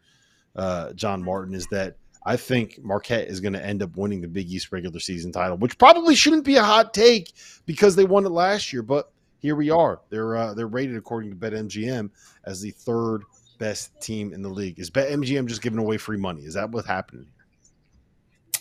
[0.56, 1.98] uh, John Martin, is that
[2.28, 5.56] I think Marquette is going to end up winning the Big East regular season title,
[5.56, 7.32] which probably shouldn't be a hot take
[7.66, 10.02] because they won it last year, but here we are.
[10.10, 12.10] They're uh, they're rated according to BetMGM
[12.44, 13.24] as the third
[13.60, 14.78] best team in the league.
[14.78, 16.42] Is BetMGM just giving away free money?
[16.42, 17.28] Is that what's happening?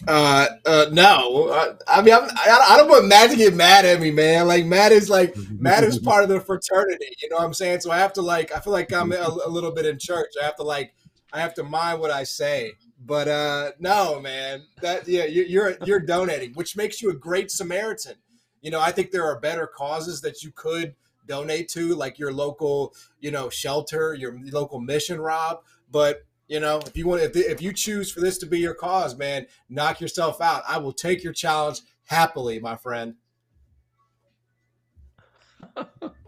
[0.06, 1.48] Uh, uh, no.
[1.48, 4.46] Uh, I mean, I'm, I, I don't want Matt to get mad at me, man.
[4.46, 7.08] Like Matt is like Matt is part of the fraternity.
[7.20, 7.80] You know what I'm saying?
[7.80, 10.34] So I have to like, I feel like I'm a, a little bit in church.
[10.40, 10.94] I have to like,
[11.32, 12.74] I have to mind what I say.
[13.04, 14.64] But uh, no, man.
[14.80, 18.14] That yeah, you, you're you're donating, which makes you a great Samaritan.
[18.62, 20.94] You know, I think there are better causes that you could
[21.26, 25.60] donate to, like your local, you know, shelter, your local mission, Rob.
[25.90, 28.74] But you know, if you want, if, if you choose for this to be your
[28.74, 30.62] cause, man, knock yourself out.
[30.66, 33.16] I will take your challenge happily, my friend.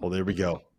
[0.01, 0.63] Well, there we go.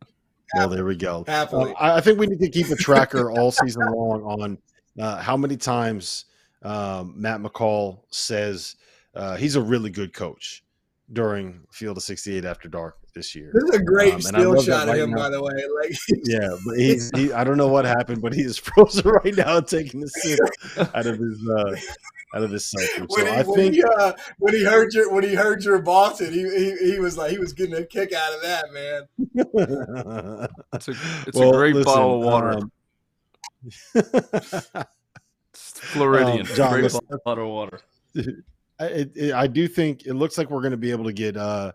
[0.55, 1.23] Well, there we go.
[1.27, 1.75] Happily.
[1.75, 4.57] Uh, I think we need to keep a tracker all season long on
[5.00, 6.26] uh, how many times
[6.64, 8.76] um, Matt McCall says
[9.16, 10.64] uh, he's a really good coach
[11.14, 13.52] during Field of 68 After Dark this year.
[13.54, 15.18] This is a great um, still shot of him, now.
[15.18, 15.54] by the way.
[15.82, 19.36] Like, yeah, but he's he, I don't know what happened, but he is frozen right
[19.36, 20.39] now, taking the sip
[20.95, 21.76] out of his uh,
[22.36, 23.06] out of his seltzer.
[23.10, 25.82] So he, I when think he, uh, when he heard your when he heard your
[25.82, 30.47] Boston, he, he he was like he was getting a kick out of that, man.
[30.74, 30.93] it's a
[31.28, 32.58] it's well, a great listen, bottle of water.
[32.58, 32.72] Um,
[35.53, 36.91] Floridian, um, John, great
[37.26, 37.80] bottle of water.
[38.80, 41.14] I, it, it, I do think it looks like we're going to be able to
[41.14, 41.74] get uh,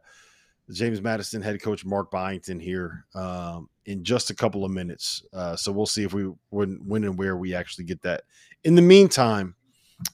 [0.72, 5.22] James Madison head coach Mark Byington here um, in just a couple of minutes.
[5.32, 8.22] Uh, so we'll see if we when when and where we actually get that.
[8.64, 9.54] In the meantime,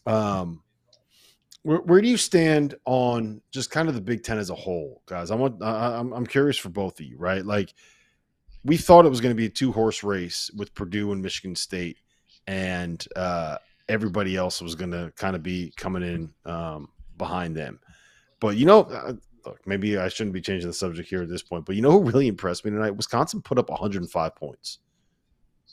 [0.06, 0.62] um,
[1.62, 5.02] where, where do you stand on just kind of the Big Ten as a whole,
[5.06, 5.30] guys?
[5.30, 7.44] I'm I'm I'm curious for both of you, right?
[7.44, 7.72] Like
[8.64, 11.54] we thought it was going to be a two horse race with Purdue and Michigan
[11.54, 11.98] State,
[12.46, 13.56] and uh,
[13.88, 17.80] everybody else was going to kind of be coming in um, behind them.
[18.40, 21.42] But you know, uh, look, maybe I shouldn't be changing the subject here at this
[21.42, 21.64] point.
[21.64, 22.90] But you know who really impressed me tonight?
[22.90, 24.78] Wisconsin put up 105 points.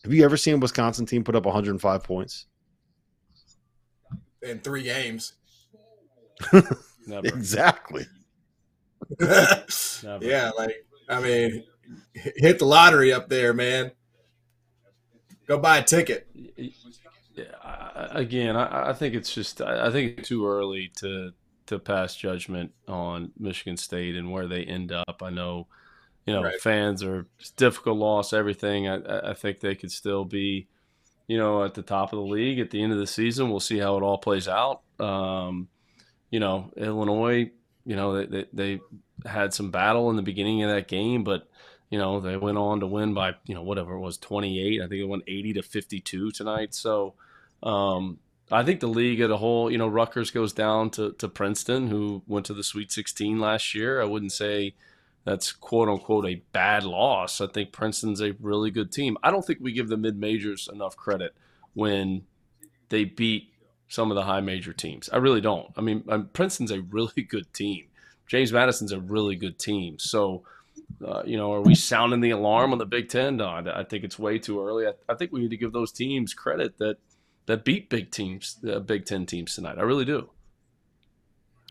[0.04, 2.46] Have you ever seen a Wisconsin team put up 105 points
[4.42, 5.34] in three games?
[7.08, 8.06] exactly.
[9.20, 11.64] yeah, like I mean,
[12.36, 13.91] hit the lottery up there, man.
[15.47, 16.28] Go buy a ticket.
[17.36, 17.45] Yeah,
[18.11, 21.32] again, I, I think it's just I think it's too early to
[21.68, 25.22] to pass judgment on Michigan State and where they end up.
[25.22, 25.68] I know,
[26.26, 26.59] you know, right.
[26.59, 28.88] fans are difficult loss, everything.
[28.88, 30.68] I, I think they could still be,
[31.28, 33.49] you know, at the top of the league at the end of the season.
[33.49, 34.82] We'll see how it all plays out.
[34.99, 35.68] Um,
[36.30, 37.51] you know, Illinois,
[37.86, 38.80] you know, they, they, they
[39.30, 41.47] had some battle in the beginning of that game, but
[41.90, 44.82] you know, they went on to win by, you know, whatever it was, 28.
[44.82, 46.74] I think they won 80 to 52 tonight.
[46.74, 47.14] So,
[47.64, 48.20] um,
[48.52, 51.88] I think the league as a whole, you know, Rutgers goes down to, to Princeton,
[51.88, 54.02] who went to the Sweet 16 last year.
[54.02, 54.74] I wouldn't say
[55.26, 57.42] that's quote unquote a bad loss.
[57.42, 59.18] I think Princeton's a really good team.
[59.22, 61.36] I don't think we give the mid majors enough credit
[61.74, 62.24] when
[62.88, 63.52] they beat
[63.90, 65.10] some of the high major teams.
[65.10, 65.68] I really don't.
[65.76, 67.88] I mean, um, Princeton's a really good team.
[68.26, 70.00] James Madison's a really good team.
[70.00, 70.44] So,
[71.06, 73.38] uh, you know, are we sounding the alarm on the Big Ten?
[73.38, 74.88] No, I think it's way too early.
[74.88, 76.98] I, I think we need to give those teams credit that
[77.45, 79.78] that beat big teams, the Big Ten teams tonight.
[79.78, 80.30] I really do.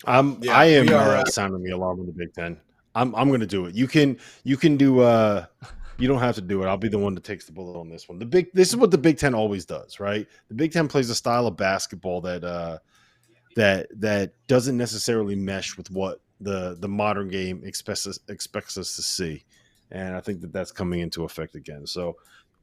[0.06, 2.58] Um, yeah, I am are, uh, sounding the alarm on the Big Ten.
[2.94, 3.74] I'm I'm going to do it.
[3.74, 5.00] You can you can do.
[5.00, 5.46] uh
[5.98, 6.66] You don't have to do it.
[6.66, 8.18] I'll be the one that takes the bullet on this one.
[8.18, 8.52] The big.
[8.52, 10.26] This is what the Big Ten always does, right?
[10.48, 12.78] The Big Ten plays a style of basketball that uh
[13.56, 18.96] that that doesn't necessarily mesh with what the the modern game expects us, expects us
[18.96, 19.44] to see,
[19.90, 21.86] and I think that that's coming into effect again.
[21.86, 22.16] So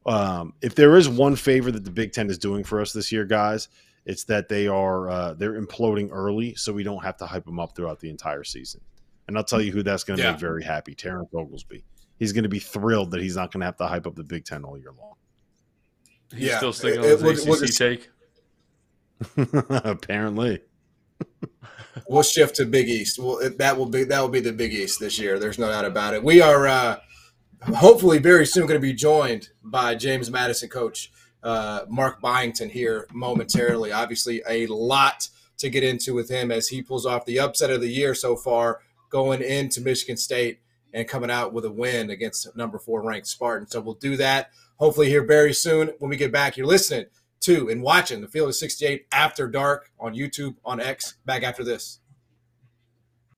[0.06, 3.12] um, if there is one favor that the Big Ten is doing for us this
[3.12, 3.70] year, guys,
[4.06, 7.60] it's that they are uh, they're imploding early, so we don't have to hype them
[7.60, 8.82] up throughout the entire season.
[9.28, 10.32] And I'll tell you who that's going to yeah.
[10.32, 11.84] make very happy: Terrence Oglesby.
[12.20, 14.24] He's going to be thrilled that he's not going to have to hype up the
[14.24, 15.14] Big Ten all year long.
[16.32, 16.58] He's yeah.
[16.58, 18.10] still sticking it, on his it, ACC take.
[19.70, 20.62] Apparently.
[22.08, 23.20] we'll shift to Big East.
[23.20, 25.40] Well, that will be that will be the Big East this year.
[25.40, 26.24] There's no doubt about it.
[26.24, 26.68] We are.
[26.68, 26.98] Uh,
[27.76, 31.12] hopefully very soon going to be joined by James Madison coach
[31.44, 33.92] uh, Mark Byington here momentarily.
[33.92, 37.82] Obviously, a lot to get into with him as he pulls off the upset of
[37.82, 40.60] the year so far, going into Michigan State
[40.94, 43.68] and coming out with a win against number four ranked Spartan.
[43.68, 46.58] So we'll do that hopefully here very soon when we get back.
[46.58, 47.06] You're listening
[47.44, 51.18] to and watching the Field of 68 after dark on YouTube on X.
[51.26, 52.00] Back after this.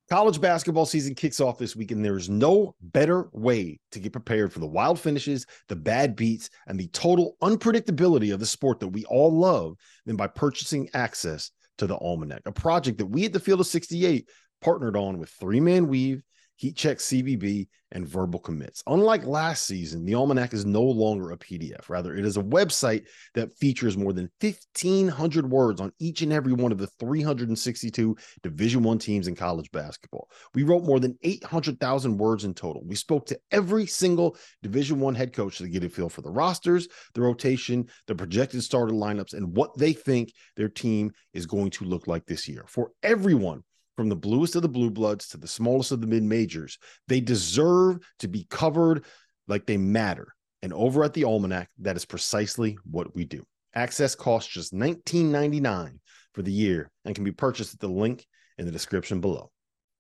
[0.08, 4.54] College basketball season kicks off this week, and there's no better way to get prepared
[4.54, 8.90] for the wild finishes, the bad beats, and the total unpredictability of the sport that
[8.90, 9.76] we all love
[10.06, 11.50] than by purchasing access
[11.80, 14.30] to the Almanac, a project that we at the Field of 68
[14.62, 16.22] partnered on with Three Man Weave
[16.58, 18.84] Heat Check CBB, and verbal commits.
[18.88, 21.88] Unlike last season, the Almanac is no longer a PDF.
[21.88, 26.52] Rather, it is a website that features more than 1,500 words on each and every
[26.52, 30.30] one of the 362 Division One teams in college basketball.
[30.54, 32.84] We wrote more than 800,000 words in total.
[32.86, 36.32] We spoke to every single Division One head coach to get a feel for the
[36.32, 41.70] rosters, the rotation, the projected starter lineups, and what they think their team is going
[41.72, 42.66] to look like this year.
[42.68, 43.64] For everyone
[43.96, 46.78] from the bluest of the blue bloods to the smallest of the mid majors.
[47.08, 49.06] They deserve to be covered
[49.48, 50.34] like they matter.
[50.62, 53.46] And over at the Almanac, that is precisely what we do.
[53.74, 56.00] Access costs just $19.99
[56.34, 58.26] for the year and can be purchased at the link
[58.58, 59.52] in the description below.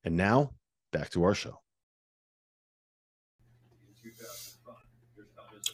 [0.03, 0.51] And now,
[0.91, 1.59] back to our show.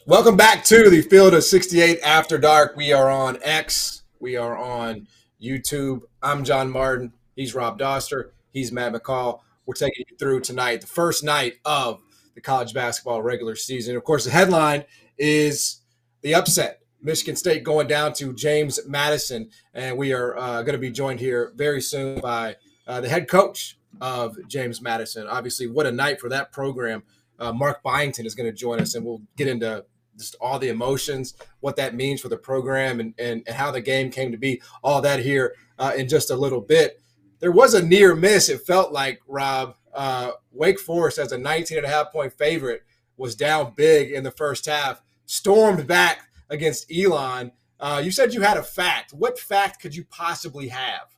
[0.04, 2.76] Welcome back to the Field of 68 After Dark.
[2.76, 5.06] We are on X, we are on
[5.40, 6.02] YouTube.
[6.22, 7.12] I'm John Martin.
[7.36, 8.30] He's Rob Dauster.
[8.52, 9.40] He's Matt McCall.
[9.66, 12.02] We're taking you through tonight, the first night of
[12.34, 13.96] the college basketball regular season.
[13.96, 14.84] Of course, the headline
[15.18, 15.80] is
[16.22, 16.80] the upset.
[17.00, 19.50] Michigan State going down to James Madison.
[19.74, 22.56] And we are uh, going to be joined here very soon by
[22.86, 25.26] uh, the head coach of James Madison.
[25.26, 27.02] Obviously, what a night for that program.
[27.38, 29.84] Uh, Mark Byington is going to join us, and we'll get into
[30.16, 33.80] just all the emotions, what that means for the program, and, and, and how the
[33.80, 37.01] game came to be, all that here uh, in just a little bit
[37.42, 38.48] there was a near miss.
[38.48, 42.84] It felt like Rob uh, Wake Forest as a 19 and a half point favorite
[43.16, 47.50] was down big in the first half, stormed back against Elon.
[47.80, 49.12] Uh, you said you had a fact.
[49.12, 51.08] What fact could you possibly have?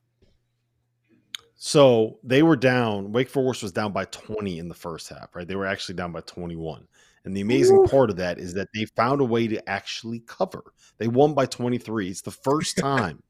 [1.56, 3.12] So they were down.
[3.12, 5.46] Wake Forest was down by 20 in the first half, right?
[5.46, 6.88] They were actually down by 21.
[7.26, 7.86] And the amazing Ooh.
[7.86, 10.64] part of that is that they found a way to actually cover.
[10.96, 12.08] They won by 23.
[12.08, 13.22] It's the first time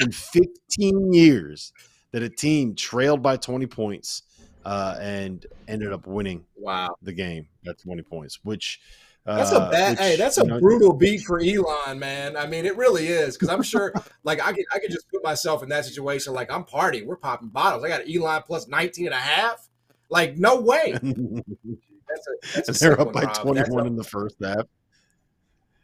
[0.00, 1.74] in 15 years
[2.14, 4.22] that a team trailed by 20 points
[4.64, 6.94] uh, and ended up winning wow.
[7.02, 8.78] the game at 20 points, which
[9.24, 9.90] that's a uh, bad.
[9.90, 12.36] Which, hey, that's a know, brutal beat for Elon, man.
[12.36, 13.92] I mean, it really is because I'm sure,
[14.22, 16.34] like, I could, I could just put myself in that situation.
[16.34, 17.82] Like, I'm partying, we're popping bottles.
[17.82, 19.68] I got Elon plus 19 and a half.
[20.08, 20.92] Like, no way.
[21.02, 24.66] that's a, that's they're up by 21 in the first half.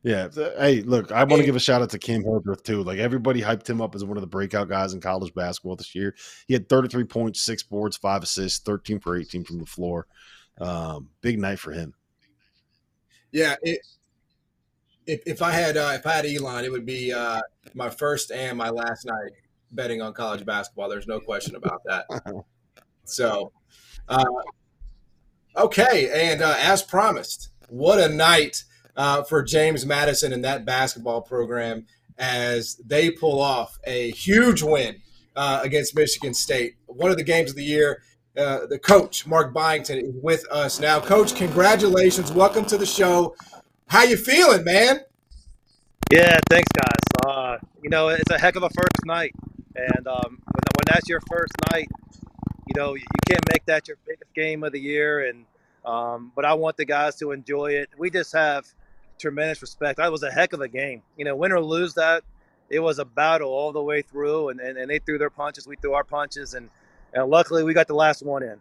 [0.03, 0.29] Yeah.
[0.59, 2.83] Hey, look, I want to give a shout out to Cam Hildreth too.
[2.83, 5.95] Like everybody hyped him up as one of the breakout guys in college basketball this
[5.95, 6.15] year.
[6.47, 10.07] He had 33 points, six boards, five assists, 13 for 18 from the floor.
[10.59, 11.95] Um, big night for him.
[13.31, 13.81] Yeah, it,
[15.07, 17.41] if if I had uh, if I had Elon, it would be uh,
[17.75, 19.33] my first and my last night
[19.73, 20.89] betting on college basketball.
[20.89, 22.07] There's no question about that.
[23.05, 23.53] so,
[24.09, 24.25] uh,
[25.57, 28.65] okay, and uh, as promised, what a night
[29.01, 31.87] uh, for James Madison and that basketball program
[32.19, 35.01] as they pull off a huge win
[35.35, 36.75] uh, against Michigan State.
[36.85, 38.03] One of the games of the year.
[38.37, 41.01] Uh, the coach Mark Byington is with us now.
[41.01, 42.31] Coach, congratulations!
[42.31, 43.35] Welcome to the show.
[43.89, 45.01] How you feeling, man?
[46.13, 47.27] Yeah, thanks, guys.
[47.27, 49.35] Uh, you know, it's a heck of a first night,
[49.75, 51.89] and um, when that's your first night,
[52.69, 55.27] you know you can't make that your biggest game of the year.
[55.27, 55.45] And
[55.85, 57.89] um, but I want the guys to enjoy it.
[57.99, 58.67] We just have
[59.21, 59.99] tremendous respect.
[59.99, 61.03] That was a heck of a game.
[61.17, 62.25] You know, win or lose that,
[62.69, 65.67] it was a battle all the way through, and, and, and they threw their punches,
[65.67, 66.71] we threw our punches, and
[67.13, 68.57] and luckily we got the last one in.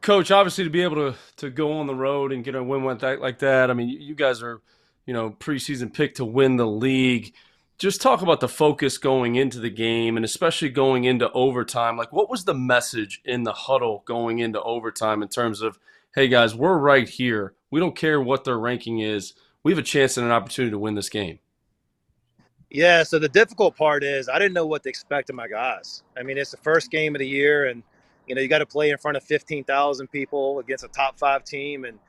[0.00, 2.84] Coach, obviously to be able to to go on the road and get a win
[2.84, 3.70] like that, like that.
[3.70, 4.60] I mean, you guys are,
[5.06, 7.34] you know, preseason pick to win the league.
[7.76, 11.96] Just talk about the focus going into the game and especially going into overtime.
[11.96, 15.78] Like, what was the message in the huddle going into overtime in terms of,
[16.18, 17.54] hey guys, we're right here.
[17.70, 19.34] We don't care what their ranking is.
[19.62, 21.38] We have a chance and an opportunity to win this game.
[22.70, 26.02] Yeah, so the difficult part is I didn't know what to expect of my guys.
[26.18, 27.84] I mean, it's the first game of the year, and
[28.26, 31.16] you know you got to play in front of fifteen thousand people against a top
[31.16, 32.00] five team, and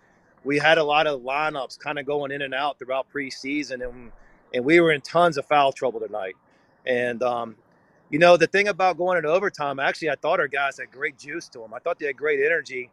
[0.44, 4.12] we had a lot of lineups kind of going in and out throughout preseason, and
[4.56, 6.36] and we were in tons of foul trouble tonight.
[6.84, 7.58] And um,
[8.10, 11.20] you know the thing about going into overtime, actually, I thought our guys had great
[11.20, 11.76] juice to them.
[11.76, 12.90] I thought they had great energy.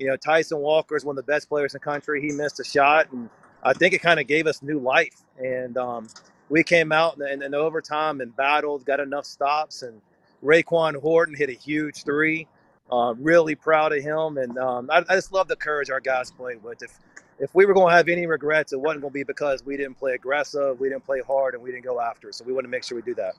[0.00, 2.22] You know, Tyson Walker is one of the best players in the country.
[2.22, 3.28] He missed a shot, and
[3.62, 5.22] I think it kind of gave us new life.
[5.36, 6.08] And um,
[6.48, 10.00] we came out in, in, overtime and battled, got enough stops, and
[10.42, 12.48] Raekwon Horton hit a huge three.
[12.90, 16.32] Uh, really proud of him, and um, I, I, just love the courage our guys
[16.32, 16.82] played with.
[16.82, 16.98] If
[17.38, 19.76] if we were going to have any regrets, it wasn't going to be because we
[19.76, 22.30] didn't play aggressive, we didn't play hard, and we didn't go after.
[22.30, 22.34] It.
[22.34, 23.34] So we want to make sure we do that.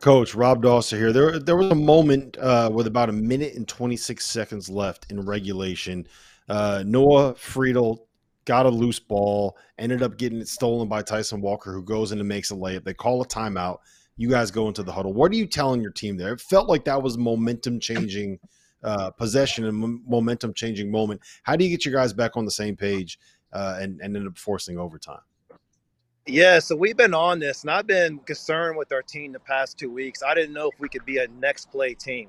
[0.00, 1.12] Coach Rob Dauster here.
[1.12, 5.20] There, there was a moment uh, with about a minute and 26 seconds left in
[5.20, 6.06] regulation.
[6.48, 8.06] Uh, Noah Friedel
[8.46, 12.18] got a loose ball, ended up getting it stolen by Tyson Walker, who goes in
[12.18, 12.84] and makes a layup.
[12.84, 13.78] They call a timeout.
[14.16, 15.12] You guys go into the huddle.
[15.12, 16.32] What are you telling your team there?
[16.32, 18.38] It felt like that was momentum changing
[18.82, 21.20] uh, possession and momentum changing moment.
[21.42, 23.18] How do you get your guys back on the same page
[23.52, 25.20] uh, and, and end up forcing overtime?
[26.26, 29.78] Yeah, so we've been on this, and I've been concerned with our team the past
[29.78, 30.22] two weeks.
[30.22, 32.28] I didn't know if we could be a next play team,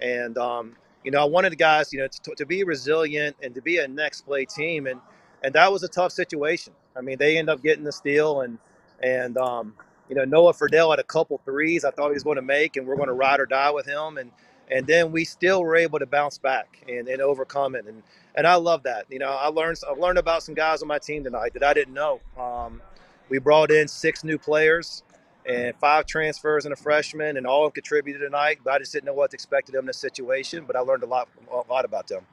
[0.00, 3.54] and um, you know, I wanted the guys, you know, to, to be resilient and
[3.54, 5.00] to be a next play team, and
[5.44, 6.72] and that was a tough situation.
[6.96, 8.58] I mean, they end up getting the steal, and
[9.02, 9.74] and um,
[10.08, 12.76] you know Noah Friedel had a couple threes I thought he was going to make,
[12.76, 14.30] and we're going to ride or die with him, and
[14.70, 18.02] and then we still were able to bounce back and, and overcome it, and
[18.34, 19.04] and I love that.
[19.10, 21.74] You know, I learned I learned about some guys on my team tonight that I
[21.74, 22.20] didn't know.
[22.38, 22.80] Um,
[23.28, 25.02] we brought in six new players
[25.44, 28.58] and five transfers and a freshman, and all contributed tonight.
[28.64, 30.64] But I just didn't know what to expect of them in this situation.
[30.66, 32.26] But I learned a lot a lot about them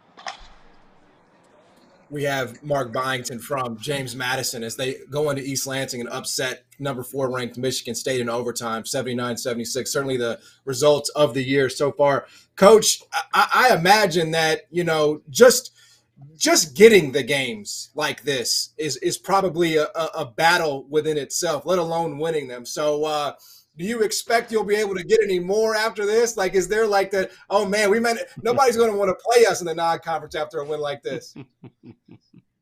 [2.14, 6.64] we have Mark Byington from James Madison as they go into East Lansing and upset
[6.78, 9.92] number four ranked Michigan State in overtime, 79 76.
[9.92, 12.28] Certainly the results of the year so far.
[12.56, 13.02] Coach,
[13.34, 15.74] I, I imagine that, you know, just
[16.36, 21.80] just getting the games like this is is probably a, a battle within itself, let
[21.80, 22.66] alone winning them.
[22.66, 23.34] So uh
[23.76, 26.38] do you expect you'll be able to get any more after this?
[26.38, 27.32] Like, is there like that?
[27.50, 30.60] Oh man, we meant nobody's going to want to play us in the non-conference after
[30.60, 31.36] a win like this.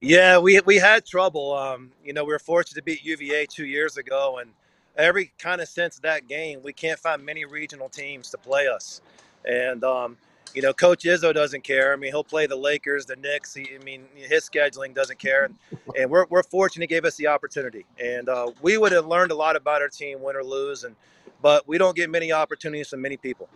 [0.03, 1.53] Yeah, we we had trouble.
[1.55, 4.49] Um, you know, we were fortunate to beat UVA two years ago, and
[4.97, 9.01] every kind of of that game, we can't find many regional teams to play us.
[9.45, 10.17] And, um,
[10.53, 11.93] you know, Coach Izzo doesn't care.
[11.93, 13.53] I mean, he'll play the Lakers, the Knicks.
[13.53, 15.45] He, I mean, his scheduling doesn't care.
[15.45, 15.55] And,
[15.97, 17.85] and we're, we're fortunate he gave us the opportunity.
[18.03, 20.83] And uh, we would have learned a lot about our team, win or lose.
[20.83, 20.95] And
[21.41, 23.49] But we don't get many opportunities from many people.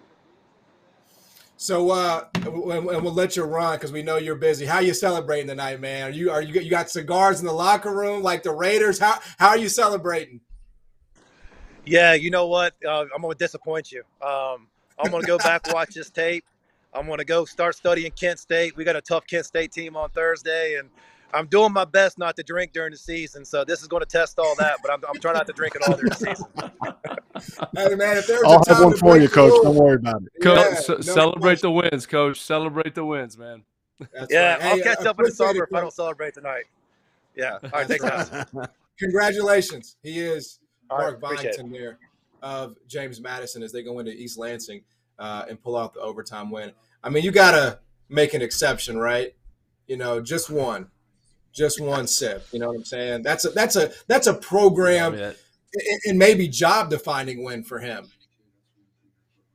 [1.57, 4.65] So, uh, and we'll let you run because we know you're busy.
[4.65, 6.09] How you celebrating tonight, man?
[6.09, 8.99] Are you are you you got cigars in the locker room like the Raiders?
[8.99, 10.41] How how are you celebrating?
[11.85, 12.73] Yeah, you know what?
[12.85, 14.03] Uh, I'm gonna disappoint you.
[14.21, 14.67] Um,
[14.99, 16.43] I'm gonna go back watch this tape.
[16.95, 18.75] I'm gonna go start studying Kent State.
[18.75, 20.89] We got a tough Kent State team on Thursday, and
[21.33, 23.43] I'm doing my best not to drink during the season.
[23.43, 25.75] So this is going to test all that, but I'm, I'm trying not to drink
[25.75, 26.45] it all during the season.
[27.89, 29.61] hey man, if there's I'll have one for you, Coach.
[29.61, 30.41] Don't worry about it.
[30.41, 31.67] Coach, yeah, no celebrate question.
[31.67, 32.41] the wins, Coach.
[32.41, 33.63] Celebrate the wins, man.
[34.13, 34.63] That's yeah, right.
[34.63, 36.65] I'll hey, catch up in the summer if I don't celebrate tonight.
[37.35, 37.59] Yeah.
[37.61, 38.45] All right, thanks, guys.
[38.99, 39.97] Congratulations.
[40.01, 41.97] He is Mark right, Byington there
[42.41, 44.81] of James Madison as they go into East Lansing
[45.19, 46.71] uh, and pull out the overtime win.
[47.05, 47.79] I mean, you got to
[48.09, 49.33] make an exception, right?
[49.87, 50.89] You know, just one
[51.55, 52.45] just one sip.
[52.51, 53.23] You know what I'm saying?
[53.23, 55.31] That's a that's a that's a program yeah,
[56.05, 58.11] and maybe job defining win for him.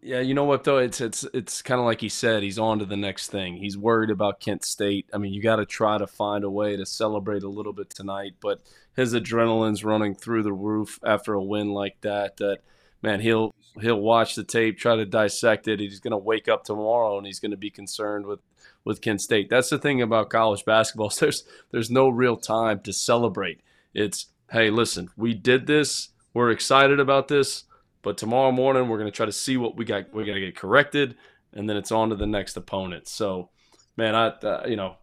[0.02, 0.78] Yeah, you know what though?
[0.78, 2.42] It's it's it's kind of like he said.
[2.42, 3.58] He's on to the next thing.
[3.58, 5.06] He's worried about Kent State.
[5.12, 7.90] I mean, you got to try to find a way to celebrate a little bit
[7.90, 8.32] tonight.
[8.40, 8.62] But
[8.96, 12.38] his adrenaline's running through the roof after a win like that.
[12.38, 12.60] That
[13.02, 15.80] man, he'll he'll watch the tape, try to dissect it.
[15.80, 18.40] He's going to wake up tomorrow and he's going to be concerned with
[18.84, 19.50] with Kent State.
[19.50, 21.10] That's the thing about college basketball.
[21.20, 23.60] There's there's no real time to celebrate.
[23.94, 26.08] It's hey, listen, we did this.
[26.32, 27.64] We're excited about this,
[28.02, 30.12] but tomorrow morning we're going to try to see what we got.
[30.14, 31.16] We got to get corrected,
[31.52, 33.08] and then it's on to the next opponent.
[33.08, 33.50] So,
[33.96, 34.96] man, I uh, you know,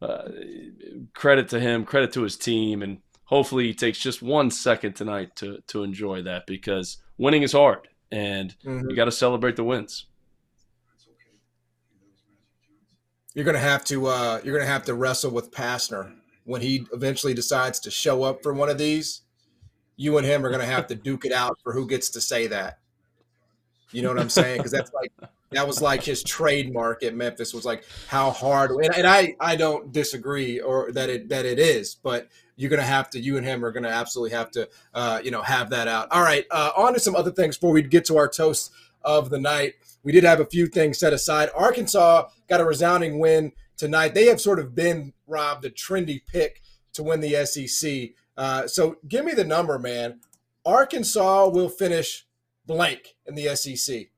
[0.00, 0.28] uh,
[1.14, 5.36] credit to him, credit to his team, and hopefully he takes just one second tonight
[5.36, 8.90] to to enjoy that because winning is hard, and mm-hmm.
[8.90, 10.06] you got to celebrate the wins.
[13.34, 17.34] you're gonna have to uh, you're gonna have to wrestle with Pastner when he eventually
[17.34, 19.22] decides to show up for one of these.
[19.96, 22.46] You and him are gonna have to duke it out for who gets to say
[22.48, 22.78] that.
[23.90, 24.58] You know what I'm saying?
[24.58, 25.12] Because that's like
[25.50, 28.70] that was like his trademark at Memphis was like how hard.
[28.70, 32.82] And, and I I don't disagree or that it that it is, but you're gonna
[32.82, 35.88] have to you and him are gonna absolutely have to uh, you know have that
[35.88, 36.08] out.
[36.10, 38.72] All right, uh, on to some other things before we get to our toast
[39.04, 39.74] of the night.
[40.02, 41.50] We did have a few things set aside.
[41.56, 44.14] Arkansas got a resounding win tonight.
[44.14, 46.62] They have sort of been, Rob, the trendy pick
[46.94, 48.10] to win the SEC.
[48.36, 50.20] Uh, so give me the number, man.
[50.64, 52.26] Arkansas will finish
[52.66, 54.08] blank in the SEC.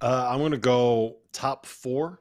[0.00, 2.20] Uh, I'm going to go top four,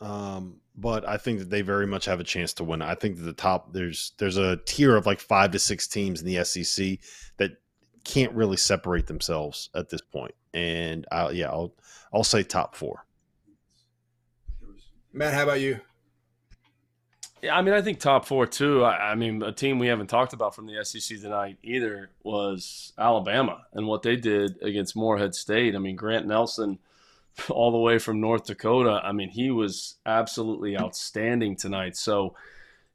[0.00, 2.82] um, but I think that they very much have a chance to win.
[2.82, 6.22] I think that the top there's there's a tier of like five to six teams
[6.22, 6.98] in the SEC
[7.36, 7.52] that
[8.04, 10.10] can't really separate themselves at this point.
[10.12, 11.74] point and I'll, yeah, I'll
[12.12, 13.06] I'll say top four.
[15.12, 15.80] Matt, how about you?
[17.42, 18.84] Yeah, I mean, I think top four too.
[18.84, 22.92] I, I, mean, a team we haven't talked about from the SEC tonight either was
[22.98, 25.74] Alabama and what they did against Morehead State.
[25.74, 26.78] I mean, Grant Nelson,
[27.48, 29.00] all the way from North Dakota.
[29.02, 31.96] I mean, he was absolutely outstanding tonight.
[31.96, 32.34] So,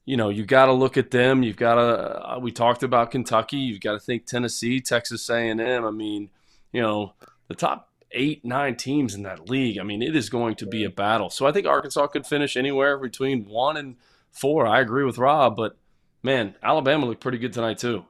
[0.05, 1.43] you know, you got to look at them.
[1.43, 1.81] You've got to.
[1.81, 3.57] Uh, we talked about Kentucky.
[3.57, 5.61] You've got to think Tennessee, Texas A&M.
[5.61, 6.29] I mean,
[6.71, 7.13] you know,
[7.47, 9.79] the top eight, nine teams in that league.
[9.79, 11.29] I mean, it is going to be a battle.
[11.29, 13.95] So I think Arkansas could finish anywhere between one and
[14.31, 14.67] four.
[14.67, 15.77] I agree with Rob, but
[16.23, 18.05] man, Alabama looked pretty good tonight too.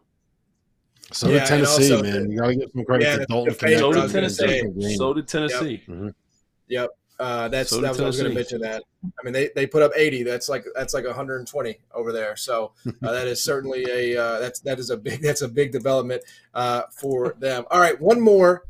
[1.11, 2.31] So yeah, did Tennessee, also, man.
[2.31, 3.53] You gotta give some credit yeah, to Dalton.
[3.53, 4.95] So did Tennessee.
[4.95, 5.83] So did Tennessee.
[5.87, 5.97] Yep.
[5.97, 6.07] Mm-hmm.
[6.67, 6.89] Yep.
[7.17, 8.83] Uh, that's so that was, I was going to mention that.
[9.03, 10.23] I mean, they, they put up 80.
[10.23, 12.35] That's like that's like 120 over there.
[12.35, 15.71] So uh, that is certainly a uh, that's that is a big that's a big
[15.71, 17.63] development uh, for them.
[17.71, 18.65] All right, one more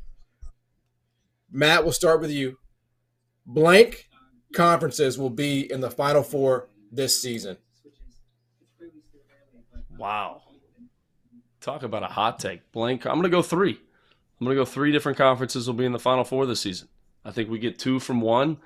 [1.56, 2.58] Matt, we'll start with you.
[3.46, 4.10] Blank
[4.54, 7.56] conferences will be in the Final Four this season.
[9.98, 10.42] Wow.
[11.62, 12.70] Talk about a hot take.
[12.74, 13.06] Blank.
[13.06, 13.72] I'm going to go three.
[13.72, 16.90] I'm going to go three different conferences will be in the Final Four this season.
[17.26, 18.58] I think we get two from one.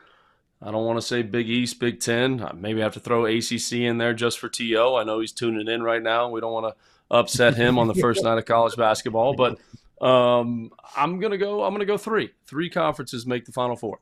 [0.62, 2.45] I don't want to say Big East, Big Ten.
[2.55, 4.95] Maybe I have to throw ACC in there just for TO.
[4.95, 6.30] I know he's tuning in right now.
[6.30, 9.57] We don't want to upset him on the first night of college basketball, but
[10.05, 11.64] um, I'm gonna go.
[11.64, 12.32] I'm gonna go three.
[12.45, 13.99] Three conferences make the Final Four.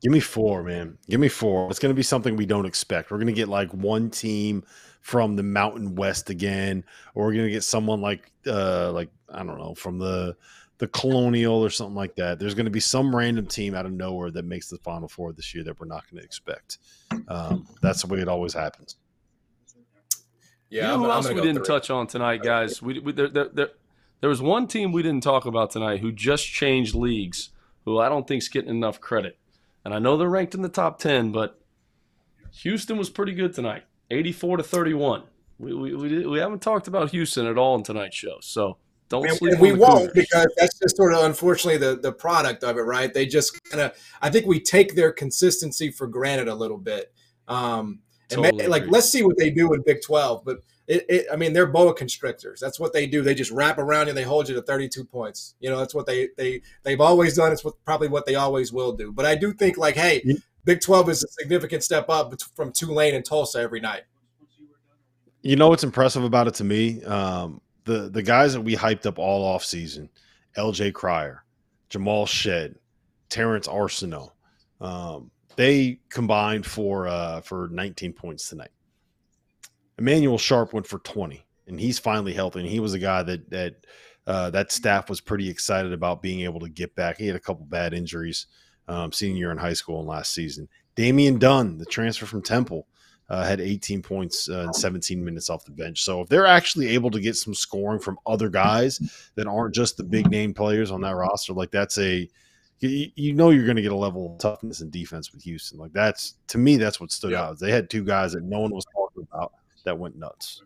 [0.00, 0.96] Give me four, man.
[1.08, 1.68] Give me four.
[1.70, 3.10] It's going to be something we don't expect.
[3.10, 4.62] We're going to get like one team
[5.00, 6.84] from the Mountain West again,
[7.14, 10.36] or we're going to get someone like, uh, like I don't know, from the
[10.78, 12.38] the Colonial or something like that.
[12.38, 15.32] There's going to be some random team out of nowhere that makes the Final Four
[15.32, 16.78] this year that we're not going to expect.
[17.26, 18.96] Um, that's the way it always happens.
[20.70, 21.66] Yeah, you know I'm, who I'm else we didn't three.
[21.66, 22.80] touch on tonight, guys?
[22.82, 23.68] We, we there, there, there,
[24.20, 27.50] there was one team we didn't talk about tonight who just changed leagues,
[27.84, 29.38] who I don't think's getting enough credit.
[29.84, 31.58] And I know they're ranked in the top ten, but
[32.60, 35.22] Houston was pretty good tonight, eighty-four to thirty-one.
[35.58, 38.76] We we, we, we haven't talked about Houston at all in tonight's show, so
[39.08, 39.52] don't and, sleep.
[39.52, 40.12] and we on the won't Cougars.
[40.14, 43.12] because that's just sort of unfortunately the the product of it, right?
[43.12, 47.12] They just kind of I think we take their consistency for granted a little bit.
[47.46, 48.00] Um,
[48.30, 50.58] and Totally ma- like let's see what they do in Big Twelve, but.
[50.90, 52.60] It, it, I mean, they're boa constrictors.
[52.60, 53.20] That's what they do.
[53.20, 54.12] They just wrap around you.
[54.12, 55.54] and They hold you to 32 points.
[55.60, 57.52] You know, that's what they they they've always done.
[57.52, 59.12] It's what, probably what they always will do.
[59.12, 60.24] But I do think, like, hey,
[60.64, 64.04] Big 12 is a significant step up from Tulane and Tulsa every night.
[65.42, 67.02] You know what's impressive about it to me?
[67.04, 70.10] Um, the the guys that we hyped up all off season,
[70.56, 71.44] LJ Cryer,
[71.88, 72.76] Jamal Shead,
[73.30, 74.30] Terrance Arceneaux,
[74.80, 78.70] um, they combined for uh, for 19 points tonight.
[79.98, 82.60] Emanuel Sharp went for 20, and he's finally healthy.
[82.60, 83.74] And he was a guy that that
[84.26, 87.16] uh, that staff was pretty excited about being able to get back.
[87.16, 88.46] He had a couple bad injuries
[88.86, 90.68] um, senior year in high school and last season.
[90.94, 92.86] Damian Dunn, the transfer from Temple,
[93.28, 96.02] uh, had 18 points uh, and 17 minutes off the bench.
[96.02, 98.98] So if they're actually able to get some scoring from other guys
[99.34, 102.28] that aren't just the big name players on that roster, like that's a
[102.80, 105.78] you, you know you're going to get a level of toughness and defense with Houston.
[105.78, 107.58] Like that's to me that's what stood out.
[107.58, 109.52] They had two guys that no one was talking about
[109.84, 110.62] that went nuts.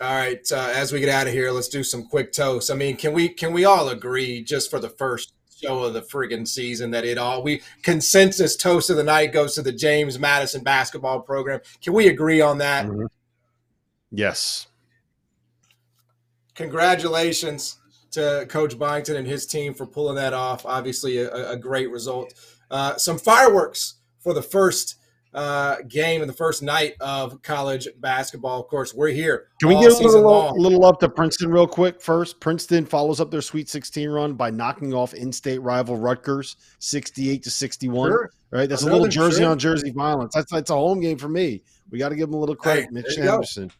[0.00, 2.70] All right, uh, as we get out of here, let's do some quick toasts.
[2.70, 6.02] I mean, can we can we all agree just for the first show of the
[6.02, 10.18] friggin' season that it all we consensus toast of the night goes to the James
[10.18, 11.60] Madison basketball program?
[11.82, 12.88] Can we agree on that?
[14.10, 14.66] Yes.
[16.54, 17.78] Congratulations
[18.10, 20.66] to Coach Byington and his team for pulling that off.
[20.66, 22.34] Obviously, a, a great result.
[22.70, 24.96] Uh, some fireworks for the first
[25.34, 28.60] uh, game and the first night of college basketball.
[28.60, 29.48] Of course, we're here.
[29.60, 32.40] Can we get a little, little up to Princeton real quick first?
[32.40, 37.50] Princeton follows up their Sweet 16 run by knocking off in-state rival Rutgers 68 to
[37.50, 38.10] 61.
[38.10, 38.30] Sure.
[38.50, 39.50] Right, that's a little jersey sure.
[39.50, 40.34] on jersey violence.
[40.34, 41.62] That's that's a home game for me.
[41.90, 43.16] We got to give them a little credit, Hey, Mitch.
[43.16, 43.72] Henderson.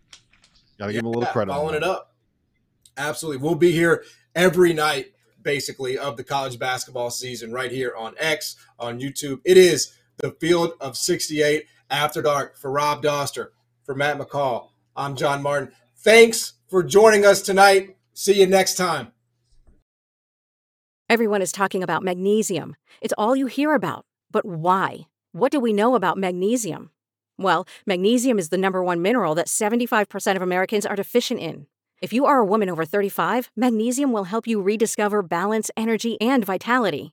[0.78, 1.52] Got to give them a little credit.
[1.52, 2.14] Following it up.
[2.96, 3.42] Absolutely.
[3.42, 4.02] We'll be here
[4.34, 9.40] every night, basically, of the college basketball season right here on X, on YouTube.
[9.44, 9.92] It is
[10.22, 13.48] the Field of 68 After Dark for Rob Dauster,
[13.84, 14.68] for Matt McCall.
[14.94, 15.72] I'm John Martin.
[15.96, 17.96] Thanks for joining us tonight.
[18.14, 19.08] See you next time.
[21.10, 22.76] Everyone is talking about magnesium.
[23.00, 24.06] It's all you hear about.
[24.30, 25.08] But why?
[25.32, 26.90] What do we know about magnesium?
[27.36, 31.66] Well, magnesium is the number one mineral that 75% of Americans are deficient in.
[32.00, 36.44] If you are a woman over 35, magnesium will help you rediscover balance, energy, and
[36.44, 37.12] vitality.